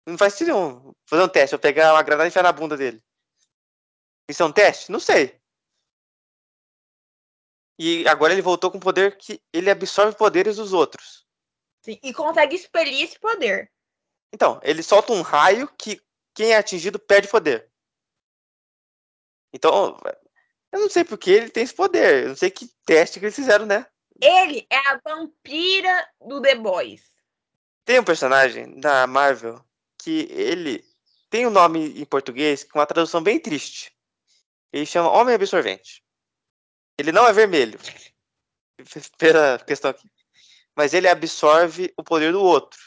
[0.06, 0.92] Não faz sentido nenhum.
[1.06, 3.02] Fazer um teste, eu pegar uma granada e enfiar na bunda dele.
[4.28, 4.90] Isso é um teste?
[4.90, 5.40] Não sei.
[7.78, 11.26] E agora ele voltou com poder que ele absorve poderes dos outros.
[11.82, 13.70] Sim, e consegue expelir esse poder.
[14.32, 16.00] Então, ele solta um raio que
[16.34, 17.70] quem é atingido perde poder.
[19.52, 19.96] Então,
[20.72, 22.24] eu não sei porque ele tem esse poder.
[22.24, 23.86] Eu não sei que teste que eles fizeram, né?
[24.20, 27.02] Ele é a vampira do The Boys.
[27.84, 29.64] Tem um personagem da Marvel
[29.98, 30.84] que ele
[31.30, 33.92] tem um nome em português com uma tradução bem triste.
[34.72, 36.03] Ele chama Homem Absorvente.
[36.98, 37.78] Ele não é vermelho.
[39.18, 40.08] Pela questão aqui.
[40.76, 42.80] Mas ele absorve o poder do outro.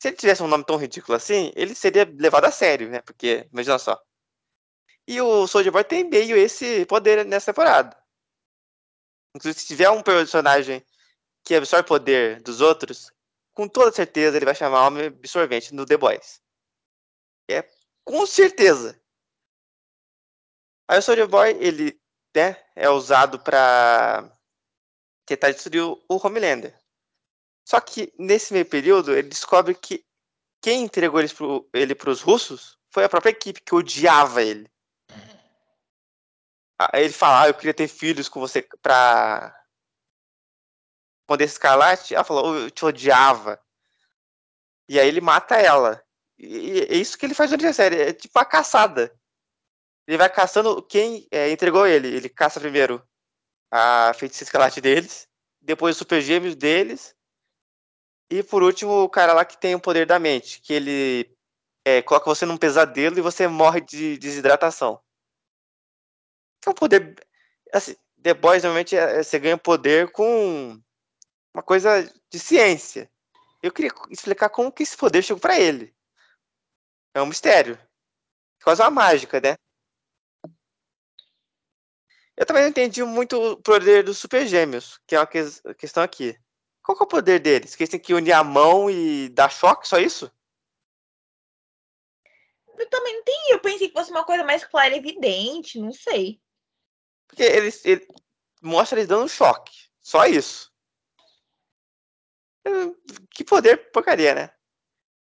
[0.00, 3.00] Se ele tivesse um nome tão ridículo assim, ele seria levado a sério, né?
[3.02, 4.02] Porque, imagina só.
[5.06, 7.96] E o Soldier Boy tem meio esse poder nessa temporada.
[9.34, 10.84] Inclusive, se tiver um personagem
[11.44, 13.10] que absorve poder dos outros,
[13.54, 16.42] com toda certeza ele vai chamar Homem Absorvente no The Boys.
[17.50, 17.62] É,
[18.04, 19.00] com certeza.
[20.88, 22.01] Aí o Soldier Boy, ele
[22.34, 24.30] né, é usado para
[25.26, 26.76] tentar destruir o Homelander.
[27.64, 30.04] Só que nesse meio período, ele descobre que
[30.60, 31.20] quem entregou
[31.72, 34.70] ele para os russos foi a própria equipe que odiava ele.
[36.78, 39.54] Aí ele fala, ah, eu queria ter filhos com você pra
[41.26, 42.14] Poder Escarlate.
[42.14, 43.60] Ela falou, eu te odiava.
[44.88, 46.02] E aí ele mata ela.
[46.38, 48.00] E é isso que ele faz durante a série.
[48.00, 49.16] É tipo a caçada.
[50.06, 52.08] Ele vai caçando quem é, entregou ele.
[52.08, 53.02] Ele caça primeiro
[53.70, 55.28] a feiticeira escarlate deles,
[55.60, 57.16] depois os super gêmeos deles,
[58.30, 61.36] e por último o cara lá que tem o poder da mente, que ele
[61.84, 65.00] é, coloca você num pesadelo e você morre de desidratação.
[66.66, 67.16] É um poder.
[67.72, 70.80] Assim, The Boys normalmente é, você ganha poder com
[71.54, 73.10] uma coisa de ciência.
[73.62, 75.94] Eu queria explicar como que esse poder chegou para ele.
[77.14, 77.78] É um mistério.
[78.62, 79.56] Quase uma mágica, né?
[82.42, 85.44] Eu também não entendi muito o poder dos super gêmeos, que é uma que
[85.78, 86.36] questão aqui.
[86.82, 87.76] Qual que é o poder deles?
[87.76, 90.28] Que eles têm que unir a mão e dar choque, só isso?
[92.76, 93.52] Eu também não entendi.
[93.52, 96.42] Eu pensei que fosse uma coisa mais clara e evidente, não sei.
[97.28, 98.04] Porque eles, ele
[98.60, 99.88] mostra eles dando choque.
[100.00, 100.68] Só isso.
[103.30, 104.52] Que poder porcaria, né?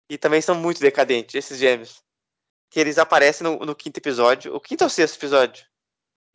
[0.08, 2.02] E também são muito decadentes, esses gêmeos.
[2.70, 4.54] Que eles aparecem no, no quinto episódio.
[4.54, 5.66] O quinto ou sexto episódio?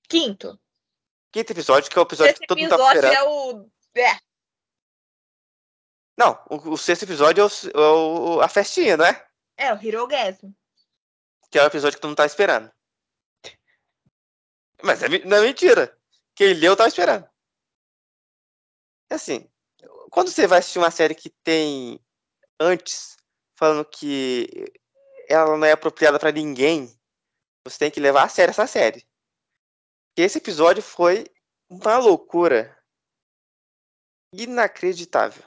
[0.08, 0.60] Quinto.
[1.36, 3.13] Quinto episódio, que é o episódio Esse que todo mundo tá esperando.
[3.13, 3.69] é o.
[3.95, 4.19] É.
[6.17, 9.28] Não, o, o sexto episódio é, o, é o, a festinha, não é?
[9.58, 10.54] É, o Hirogasm.
[11.52, 12.71] Que é o episódio que todo mundo tá esperando.
[14.82, 16.00] Mas é, não é mentira.
[16.34, 17.30] Quem leu tava esperando.
[19.10, 19.52] É assim,
[20.12, 22.00] quando você vai assistir uma série que tem
[22.58, 23.17] antes
[23.58, 24.71] falando que
[25.28, 26.98] ela não é apropriada para ninguém,
[27.62, 29.06] você tem que levar a sério essa série.
[30.17, 31.25] Esse episódio foi
[31.69, 32.78] uma loucura
[34.34, 35.43] inacreditável.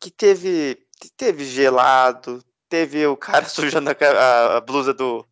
[0.00, 5.26] Que teve teve gelado, teve o cara sujando a, a blusa do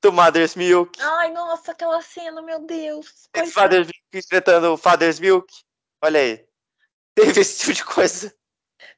[0.00, 1.00] do Mother's Milk.
[1.00, 3.28] Ai, nossa, aquela cena, meu Deus.
[3.52, 5.52] Father's Milk enfrentando o Father's Milk.
[6.02, 6.46] Olha aí.
[7.14, 8.34] Teve esse tipo de coisa.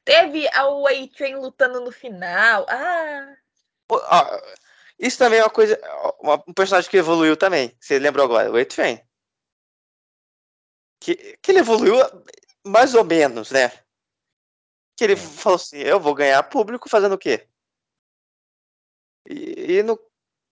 [0.03, 2.65] Teve o A-Train lutando no final.
[2.69, 3.35] Ah.
[4.99, 5.79] Isso também é uma coisa.
[6.47, 7.75] Um personagem que evoluiu também.
[7.79, 8.51] Você lembrou agora?
[8.51, 8.99] O A-Train.
[10.99, 11.95] Que, que ele evoluiu
[12.65, 13.69] mais ou menos, né?
[14.97, 17.47] Que ele falou assim: eu vou ganhar público fazendo o quê?
[19.29, 19.97] E, e no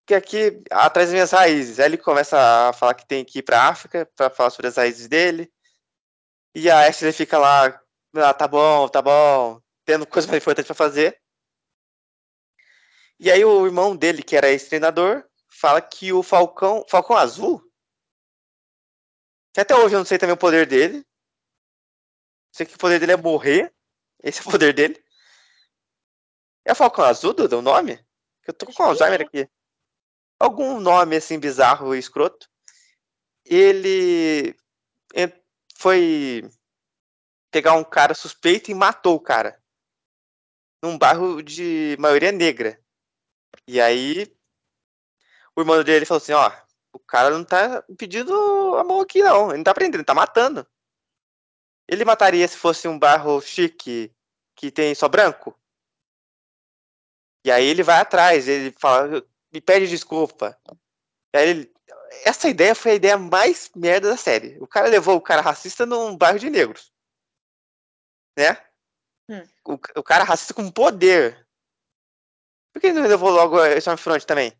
[0.06, 1.80] que aqui atrás das minhas raízes.
[1.80, 4.76] Aí ele começa a falar que tem que ir pra África para falar sobre as
[4.76, 5.52] raízes dele.
[6.54, 7.80] E a Ashley fica lá,
[8.14, 11.20] ah, tá bom, tá bom, tendo coisa mais importante para fazer.
[13.18, 17.62] E aí o irmão dele, que era ex-treinador, fala que o Falcão, Falcão Azul,
[19.54, 21.02] que até hoje eu não sei também o poder dele.
[22.52, 23.74] Sei que o poder dele é morrer.
[24.22, 25.02] Esse é o poder dele.
[26.64, 28.04] É Falcão Azul, Duda, o nome?
[28.46, 29.48] Eu tô com Alzheimer aqui.
[30.38, 32.50] Algum nome assim bizarro e escroto.
[33.44, 34.54] Ele
[35.78, 36.50] foi
[37.50, 39.62] pegar um cara suspeito e matou o cara.
[40.82, 42.78] Num bairro de maioria negra.
[43.66, 44.32] E aí
[45.54, 46.52] o irmão dele falou assim, ó,
[46.92, 48.32] o cara não tá pedindo
[48.76, 50.66] a mão aqui não, ele não tá prendendo, ele tá matando.
[51.88, 54.12] Ele mataria se fosse um bairro chique
[54.54, 55.58] que tem só branco?
[57.44, 60.58] E aí ele vai atrás, ele fala, me pede desculpa.
[61.32, 61.74] E aí ele,
[62.24, 64.58] essa ideia foi a ideia mais merda da série.
[64.60, 66.92] O cara levou o cara racista num bairro de negros.
[68.36, 68.56] Né?
[69.28, 69.46] Hum.
[69.64, 71.45] O, o, cara racista com poder.
[72.76, 74.50] Por que não levou logo a Stormfront também?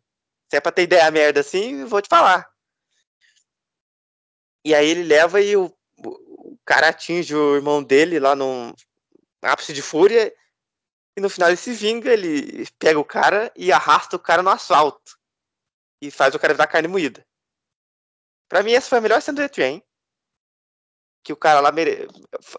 [0.49, 2.51] Se é pra ter ideia merda assim, vou te falar.
[4.65, 5.71] E aí ele leva e o,
[6.03, 8.73] o cara atinge o irmão dele lá num
[9.43, 10.33] ápice de fúria.
[11.15, 14.49] E no final ele se vinga, ele pega o cara e arrasta o cara no
[14.49, 15.15] asfalto.
[16.01, 17.23] E faz o cara virar carne moída.
[18.49, 19.79] Pra mim, essa foi a melhor cena do The
[21.23, 22.07] Que o cara lá mere...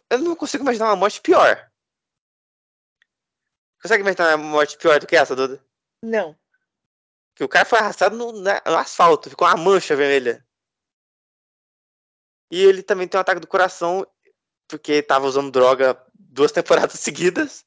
[0.09, 1.69] Eu não consigo imaginar uma morte pior.
[3.81, 5.63] Consegue imaginar uma morte pior do que essa, Duda?
[6.03, 6.37] Não.
[7.35, 10.45] Que o cara foi arrastado no, no asfalto, ficou uma mancha vermelha.
[12.51, 14.07] E ele também tem um ataque do coração,
[14.67, 17.65] porque tava usando droga duas temporadas seguidas.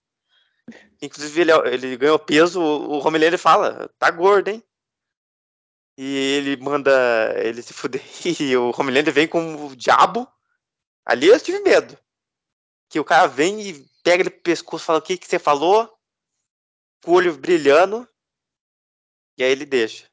[1.01, 2.61] Inclusive, ele, ele ganhou peso.
[2.61, 4.63] O Homelander fala: tá gordo, hein?
[5.97, 6.91] E ele manda
[7.37, 8.01] ele se fuder.
[8.39, 10.27] E o Homelander vem com o diabo.
[11.05, 11.97] Ali eu tive medo.
[12.89, 15.39] Que o cara vem e pega ele pro pescoço e fala: O que, que você
[15.39, 15.91] falou?
[17.03, 18.07] Com o olho brilhando.
[19.37, 20.09] E aí ele deixa.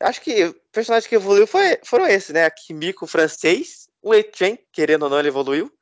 [0.00, 2.44] Acho que o personagem que evoluiu foi, foram esses, né?
[2.44, 5.72] A Kimiko francês, o A-Train, querendo ou não, ele evoluiu.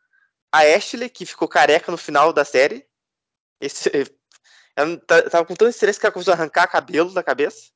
[0.52, 2.86] A Ashley, que ficou careca no final da série.
[3.60, 3.90] Esse,
[4.76, 7.70] ela tava com tanto estresse que ela começou a arrancar cabelo da cabeça.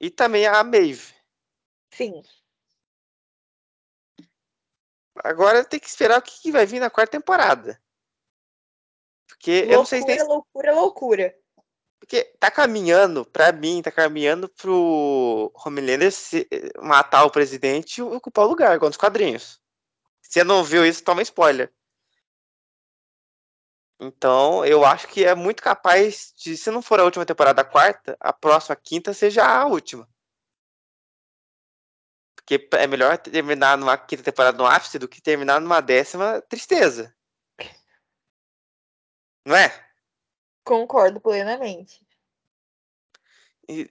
[0.00, 1.14] E também a Maeve.
[1.92, 2.22] Sim.
[5.22, 7.80] Agora tem que esperar o que vai vir na quarta temporada.
[9.28, 10.22] Porque loucura, eu não sei se tem...
[10.22, 11.34] loucura, loucura.
[11.98, 16.12] Porque tá caminhando, pra mim, tá caminhando pro Homelander
[16.82, 19.58] matar o presidente e ocupar o lugar, igual nos quadrinhos.
[20.20, 21.72] Se você não viu isso, toma spoiler.
[23.98, 27.64] Então, eu acho que é muito capaz de, se não for a última temporada, a
[27.64, 30.06] quarta, a próxima quinta seja a última.
[32.34, 37.14] Porque é melhor terminar numa quinta temporada no ápice do que terminar numa décima tristeza.
[39.44, 39.72] Não é?
[40.64, 42.00] Concordo plenamente.
[43.68, 43.88] E,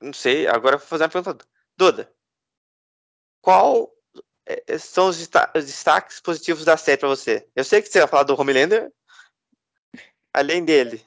[0.00, 1.46] não sei, agora vou fazer uma pergunta.
[1.76, 2.12] Duda,
[3.40, 3.92] qual
[4.46, 7.48] é, é, são os destaques positivos da série para você?
[7.54, 8.92] Eu sei que você vai falar do Homelander,
[10.32, 11.04] além dele.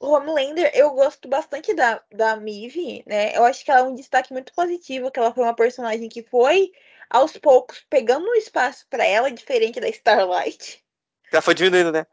[0.00, 3.36] O Homelander, eu gosto bastante da, da Mive, né?
[3.36, 6.22] Eu acho que ela é um destaque muito positivo, que ela foi uma personagem que
[6.22, 6.72] foi,
[7.10, 10.84] aos poucos, pegando um espaço para ela, diferente da Starlight.
[11.32, 12.06] Ela foi diminuindo, né?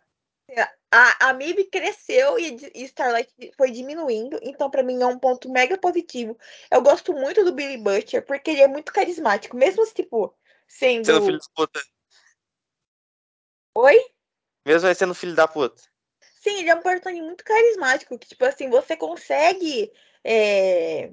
[0.92, 5.52] A, a Mib cresceu e, e Starlight foi diminuindo, então para mim é um ponto
[5.52, 6.38] mega positivo.
[6.72, 10.34] Eu gosto muito do Billy Butcher porque ele é muito carismático, mesmo tipo
[10.68, 11.06] sendo.
[11.06, 11.82] Sendo filho da puta.
[13.76, 14.00] Oi?
[14.66, 15.82] Mesmo ele sendo filho da puta.
[16.42, 19.92] Sim, ele é um personagem muito carismático, que tipo assim, você consegue
[20.24, 21.12] é,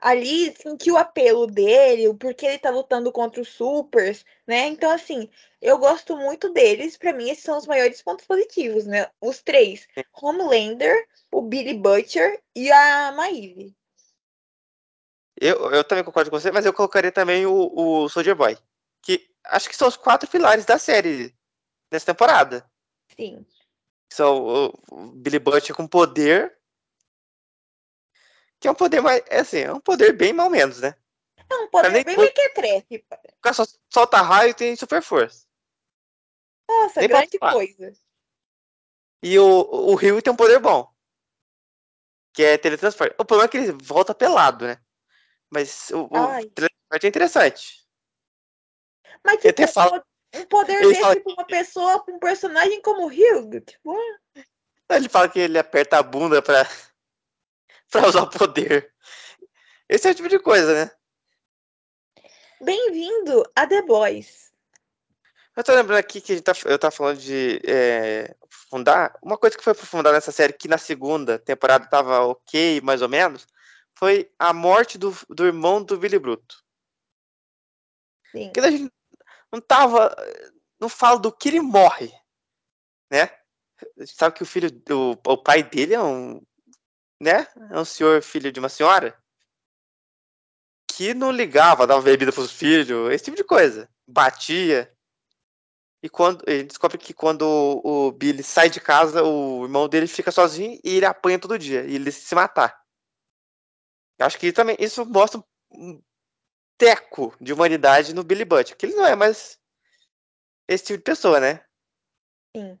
[0.00, 4.66] ali sentir o apelo dele, o porquê ele tá lutando contra os supers, né?
[4.66, 5.28] Então, assim,
[5.60, 6.96] eu gosto muito deles.
[6.96, 9.10] Para mim, esses são os maiores pontos positivos, né?
[9.20, 9.86] Os três:
[10.20, 13.74] Homelander, o Billy Butcher e a Maeve.
[15.40, 18.58] Eu, eu também concordo com você, mas eu colocaria também o, o Soldier Boy.
[19.02, 21.34] Que acho que são os quatro pilares da série
[21.90, 22.70] nessa temporada.
[23.16, 23.44] Sim.
[24.12, 26.59] São o Billy Butcher com poder
[28.60, 29.22] que é um poder mais.
[29.26, 30.94] É assim, é um poder bem mal menos, né?
[31.48, 33.04] É um poder nem, bem mequetrefe.
[33.10, 35.46] O cara só solta raio e tem super força.
[36.68, 37.92] Nossa, nem grande coisa.
[39.22, 40.88] E o, o Rio tem um poder bom.
[42.32, 43.16] Que é teletransporte.
[43.18, 44.80] O problema é que ele volta pelado, né?
[45.50, 46.08] Mas o, o
[46.54, 47.86] teletransporte é interessante.
[49.24, 50.04] Mas tipo, fala...
[50.34, 51.20] um poder ele desse fala...
[51.20, 53.98] pra uma pessoa, pra um personagem como o Rio, tipo.
[54.88, 56.64] Ele fala que ele aperta a bunda pra
[57.92, 58.94] para usar o poder.
[59.88, 60.90] Esse é o tipo de coisa, né?
[62.62, 64.52] Bem-vindo a The Boys.
[65.56, 69.18] Eu tô lembrando aqui que tá, eu tava falando de é, fundar.
[69.20, 73.08] Uma coisa que foi aprofundada nessa série, que na segunda temporada tava ok, mais ou
[73.08, 73.46] menos,
[73.98, 76.62] foi a morte do, do irmão do Billy Bruto.
[78.30, 78.44] Sim.
[78.44, 78.92] Porque a gente
[79.52, 80.14] não tava.
[80.78, 82.10] Não fala do que ele morre,
[83.10, 83.24] né?
[83.98, 84.70] A gente sabe que o filho.
[84.90, 86.40] O, o pai dele é um
[87.20, 87.46] né?
[87.70, 89.16] É um senhor filho de uma senhora
[90.88, 93.88] que não ligava, dava bebida pros filhos, esse tipo de coisa.
[94.06, 94.92] Batia.
[96.02, 100.32] E quando ele descobre que quando o, Billy sai de casa, o irmão dele fica
[100.32, 101.84] sozinho e ele apanha todo dia.
[101.84, 102.80] E ele se matar.
[104.18, 106.02] Eu acho que também isso mostra um
[106.78, 109.58] teco de humanidade no Billy Butcher, que ele não é mais
[110.66, 111.64] esse tipo de pessoa, né?
[112.56, 112.78] Sim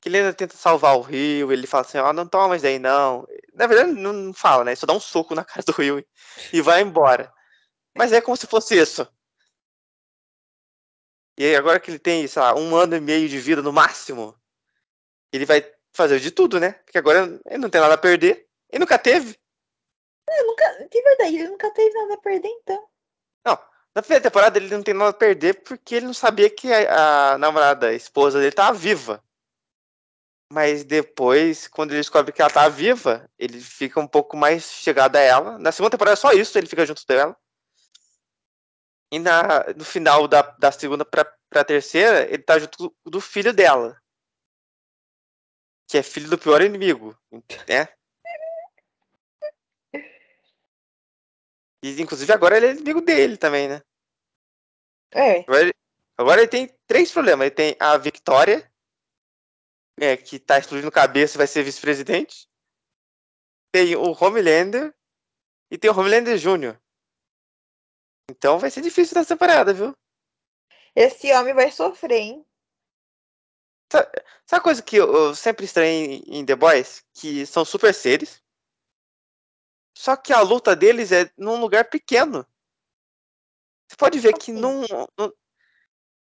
[0.00, 2.62] que ele ainda tenta salvar o Rio, ele fala assim, ó, oh, não toma mais
[2.62, 3.26] daí não.
[3.54, 4.70] Na verdade, não, não fala, né?
[4.70, 6.04] Ele só dá um soco na cara do Rio
[6.52, 7.32] e vai embora.
[7.96, 9.06] Mas é como se fosse isso.
[11.36, 14.36] E agora que ele tem, sei lá, um ano e meio de vida no máximo,
[15.32, 16.72] ele vai fazer de tudo, né?
[16.84, 18.48] Porque agora ele não tem nada a perder.
[18.70, 19.36] Ele nunca teve.
[20.28, 22.88] É, nunca, de verdade, ele nunca teve nada a perder, então.
[23.44, 23.58] Não,
[23.94, 27.32] na primeira temporada ele não tem nada a perder porque ele não sabia que a,
[27.32, 29.22] a namorada, a esposa dele, tava viva.
[30.50, 35.16] Mas depois, quando ele descobre que ela tá viva, ele fica um pouco mais chegado
[35.16, 35.58] a ela.
[35.58, 37.36] Na segunda temporada é só isso, ele fica junto dela.
[39.12, 43.20] E na, no final da, da segunda pra, pra terceira, ele tá junto do, do
[43.20, 44.00] filho dela.
[45.86, 47.16] Que é filho do pior inimigo,
[47.66, 47.88] né?
[51.82, 53.82] E, inclusive agora ele é inimigo dele também, né?
[55.12, 55.40] É.
[55.40, 55.74] Agora ele,
[56.16, 57.46] agora ele tem três problemas.
[57.46, 58.70] Ele tem a Victoria,
[60.00, 62.48] é, que tá explodindo cabeça e vai ser vice-presidente.
[63.72, 64.94] Tem o Homelander
[65.70, 66.78] e tem o Homelander Jr.
[68.30, 69.96] Então vai ser difícil essa temporada, viu?
[70.94, 72.46] Esse homem vai sofrer, hein?
[73.90, 74.08] Sabe,
[74.46, 77.04] sabe a coisa que eu, sempre estranhei em The Boys?
[77.14, 78.42] Que são super seres.
[79.96, 82.46] Só que a luta deles é num lugar pequeno.
[83.88, 84.82] Você pode ver que num,
[85.18, 85.32] num,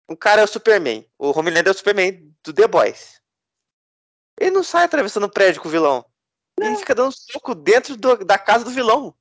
[0.08, 1.10] o cara é o Superman.
[1.18, 3.21] O Homelander é o Superman do The Boys.
[4.42, 6.04] Ele não sai atravessando o prédio com o vilão.
[6.60, 6.68] Não.
[6.68, 9.16] Ele fica dando soco dentro do, da casa do vilão.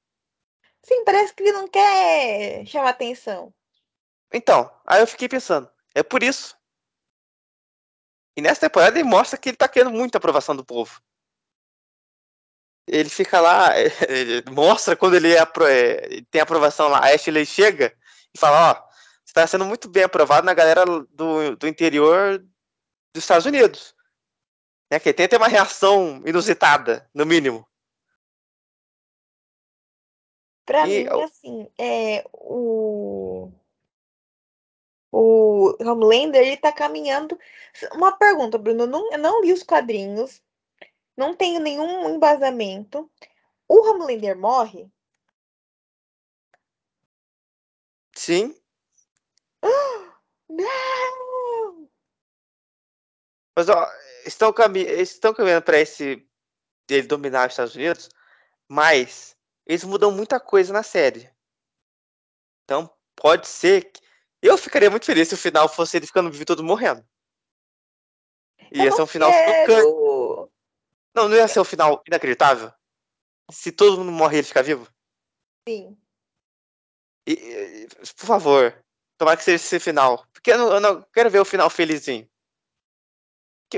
[0.83, 3.53] Sim, parece que ele não quer chamar atenção.
[4.33, 6.57] Então, aí eu fiquei pensando, é por isso.
[8.35, 11.03] E nessa temporada ele mostra que ele tá querendo muita aprovação do povo.
[12.87, 13.73] Ele fica lá,
[14.09, 17.95] ele mostra quando ele, é, é tem aprovação lá, a Ashley chega
[18.35, 18.89] e fala, ó,
[19.23, 22.39] você tá sendo muito bem aprovado na galera do, do interior
[23.13, 23.95] dos Estados Unidos.
[24.91, 27.67] Né, que tem até uma reação inusitada, no mínimo.
[30.67, 33.53] Pra e, mim, assim, é, o
[35.13, 37.39] o Homelander, ele tá caminhando.
[37.93, 38.87] Uma pergunta, Bruno.
[38.87, 40.43] Não, eu não li os quadrinhos.
[41.17, 43.11] Não tenho nenhum embasamento.
[43.69, 44.89] O Homelander morre?
[48.15, 48.55] Sim.
[50.49, 51.89] Não!
[53.57, 53.87] Mas, ó,
[54.27, 56.27] estão, cami estão caminhando para esse.
[56.89, 58.09] ele dominar os Estados Unidos,
[58.69, 61.31] mas eles mudam muita coisa na série.
[62.65, 64.01] Então, pode ser que
[64.43, 67.05] eu ficaria muito feliz se o final fosse ele ficando vivo e todo morrendo.
[68.73, 69.31] Ia ser um final.
[71.15, 72.73] Não, não ia ser um final inacreditável?
[73.51, 74.89] Se todo mundo morre e ele ficar vivo?
[75.69, 75.99] Sim.
[77.27, 78.85] E, e, por favor,
[79.19, 80.25] tomara que seja esse final.
[80.33, 82.31] Porque eu não, eu não quero ver o final felizinho.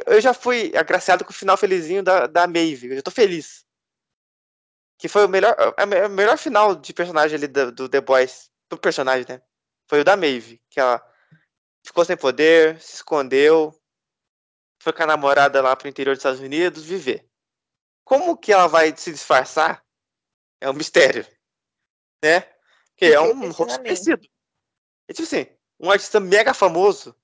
[0.07, 2.89] Eu já fui agraciado com o final felizinho da, da Maeve.
[2.89, 3.65] Eu já tô feliz.
[4.99, 8.51] Que foi o melhor, o melhor final de personagem ali do, do The Boys.
[8.71, 9.43] Do personagem, né?
[9.93, 11.07] foi o da Maeve, que ela
[11.85, 13.79] ficou sem poder, se escondeu,
[14.83, 17.29] foi com a namorada lá pro interior dos Estados Unidos viver.
[18.03, 19.85] Como que ela vai se disfarçar?
[20.63, 21.27] É um mistério,
[22.25, 22.41] né?
[22.87, 24.27] Porque é um rosto conhecido.
[25.07, 25.47] É tipo assim,
[25.79, 27.15] um artista mega famoso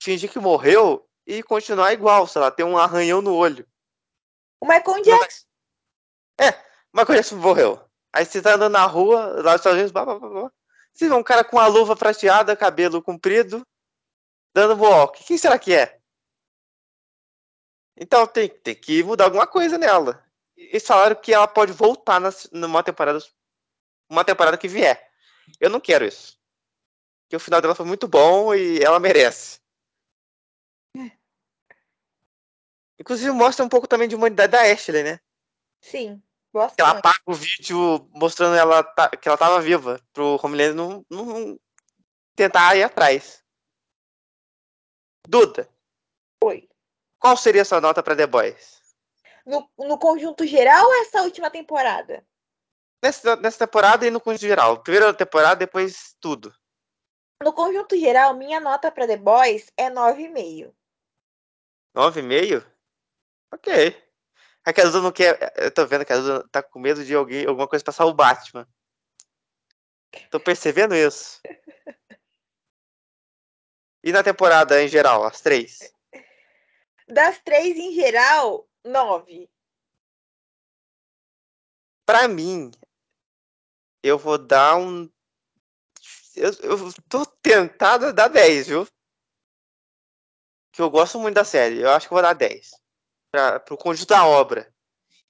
[0.00, 3.66] fingir que morreu e continuar igual, sei lá, ter um arranhão no olho.
[4.60, 5.44] O Michael Jackson.
[6.38, 7.80] É, o Michael Jackson morreu.
[8.12, 10.52] Aí você tá andando na rua, lá nos Estados Unidos, blá, blá, blá, blá.
[10.92, 13.66] Você vê um cara com a luva prateada, cabelo comprido,
[14.54, 15.22] dando walk.
[15.24, 15.98] Quem será que é?
[17.96, 20.24] Então tem, tem que mudar alguma coisa nela.
[20.56, 23.18] Eles falaram que ela pode voltar nas, numa temporada
[24.08, 25.10] uma temporada que vier.
[25.60, 26.38] Eu não quero isso.
[27.24, 29.60] Porque o final dela foi muito bom e ela merece.
[32.98, 35.20] Inclusive mostra um pouco também de humanidade da Ashley, né?
[35.80, 36.22] Sim.
[36.52, 36.80] Bastante.
[36.80, 38.82] Ela apaga o vídeo mostrando ela
[39.20, 41.60] que ela tava viva, pro Homelander não, não
[42.34, 43.44] tentar ir atrás.
[45.28, 45.68] Duda.
[46.42, 46.68] Oi.
[47.18, 48.80] Qual seria a sua nota para The Boys?
[49.44, 52.26] No, no conjunto geral ou essa última temporada?
[53.02, 54.82] Nessa, nessa temporada e no conjunto geral.
[54.82, 56.54] Primeira temporada, depois tudo.
[57.42, 60.72] No conjunto geral, minha nota para The Boys é 9,5.
[61.94, 62.75] 9,5?
[63.52, 64.06] Ok.
[64.66, 65.52] É a Duda não quer.
[65.56, 68.14] Eu tô vendo que a Duda tá com medo de alguém, alguma coisa passar o
[68.14, 68.66] Batman.
[70.30, 71.40] Tô percebendo isso.
[74.02, 75.92] E na temporada em geral, as três?
[77.08, 79.48] Das três em geral, nove.
[82.04, 82.70] Pra mim,
[84.02, 85.08] eu vou dar um.
[86.34, 88.86] Eu, eu tô tentado a dar 10, viu?
[90.72, 91.80] Que eu gosto muito da série.
[91.80, 92.85] Eu acho que eu vou dar 10
[93.36, 94.72] para o conjunto da obra.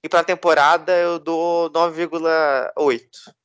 [0.03, 3.35] E para a temporada eu dou 9,8.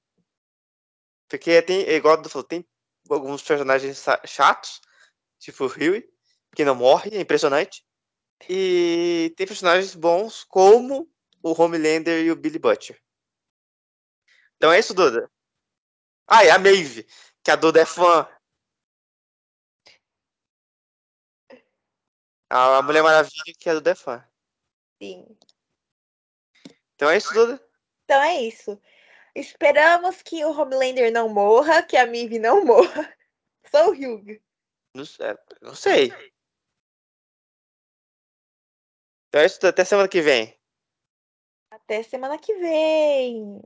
[1.28, 2.66] Porque tem, igual do falou, tem
[3.08, 4.80] alguns personagens chatos,
[5.38, 6.08] tipo o Huey,
[6.54, 7.84] que não morre, é impressionante.
[8.48, 11.10] E tem personagens bons como
[11.42, 13.00] o Homelander e o Billy Butcher.
[14.56, 15.30] Então é isso, Duda.
[16.26, 17.06] Ah, e a Maeve,
[17.42, 18.28] que a Duda é fã.
[22.50, 24.31] A Mulher Maravilha, que a Duda é fã.
[25.02, 25.26] Sim.
[26.94, 27.60] Então é isso, Duda?
[28.04, 28.80] Então é isso.
[29.34, 33.12] Esperamos que o Homelander não morra, que a Mive não morra.
[33.68, 34.40] Sou o Hugh.
[34.94, 35.02] Não,
[35.60, 36.12] não sei.
[39.26, 40.56] Então é isso, até semana que vem.
[41.68, 43.60] Até semana que vem.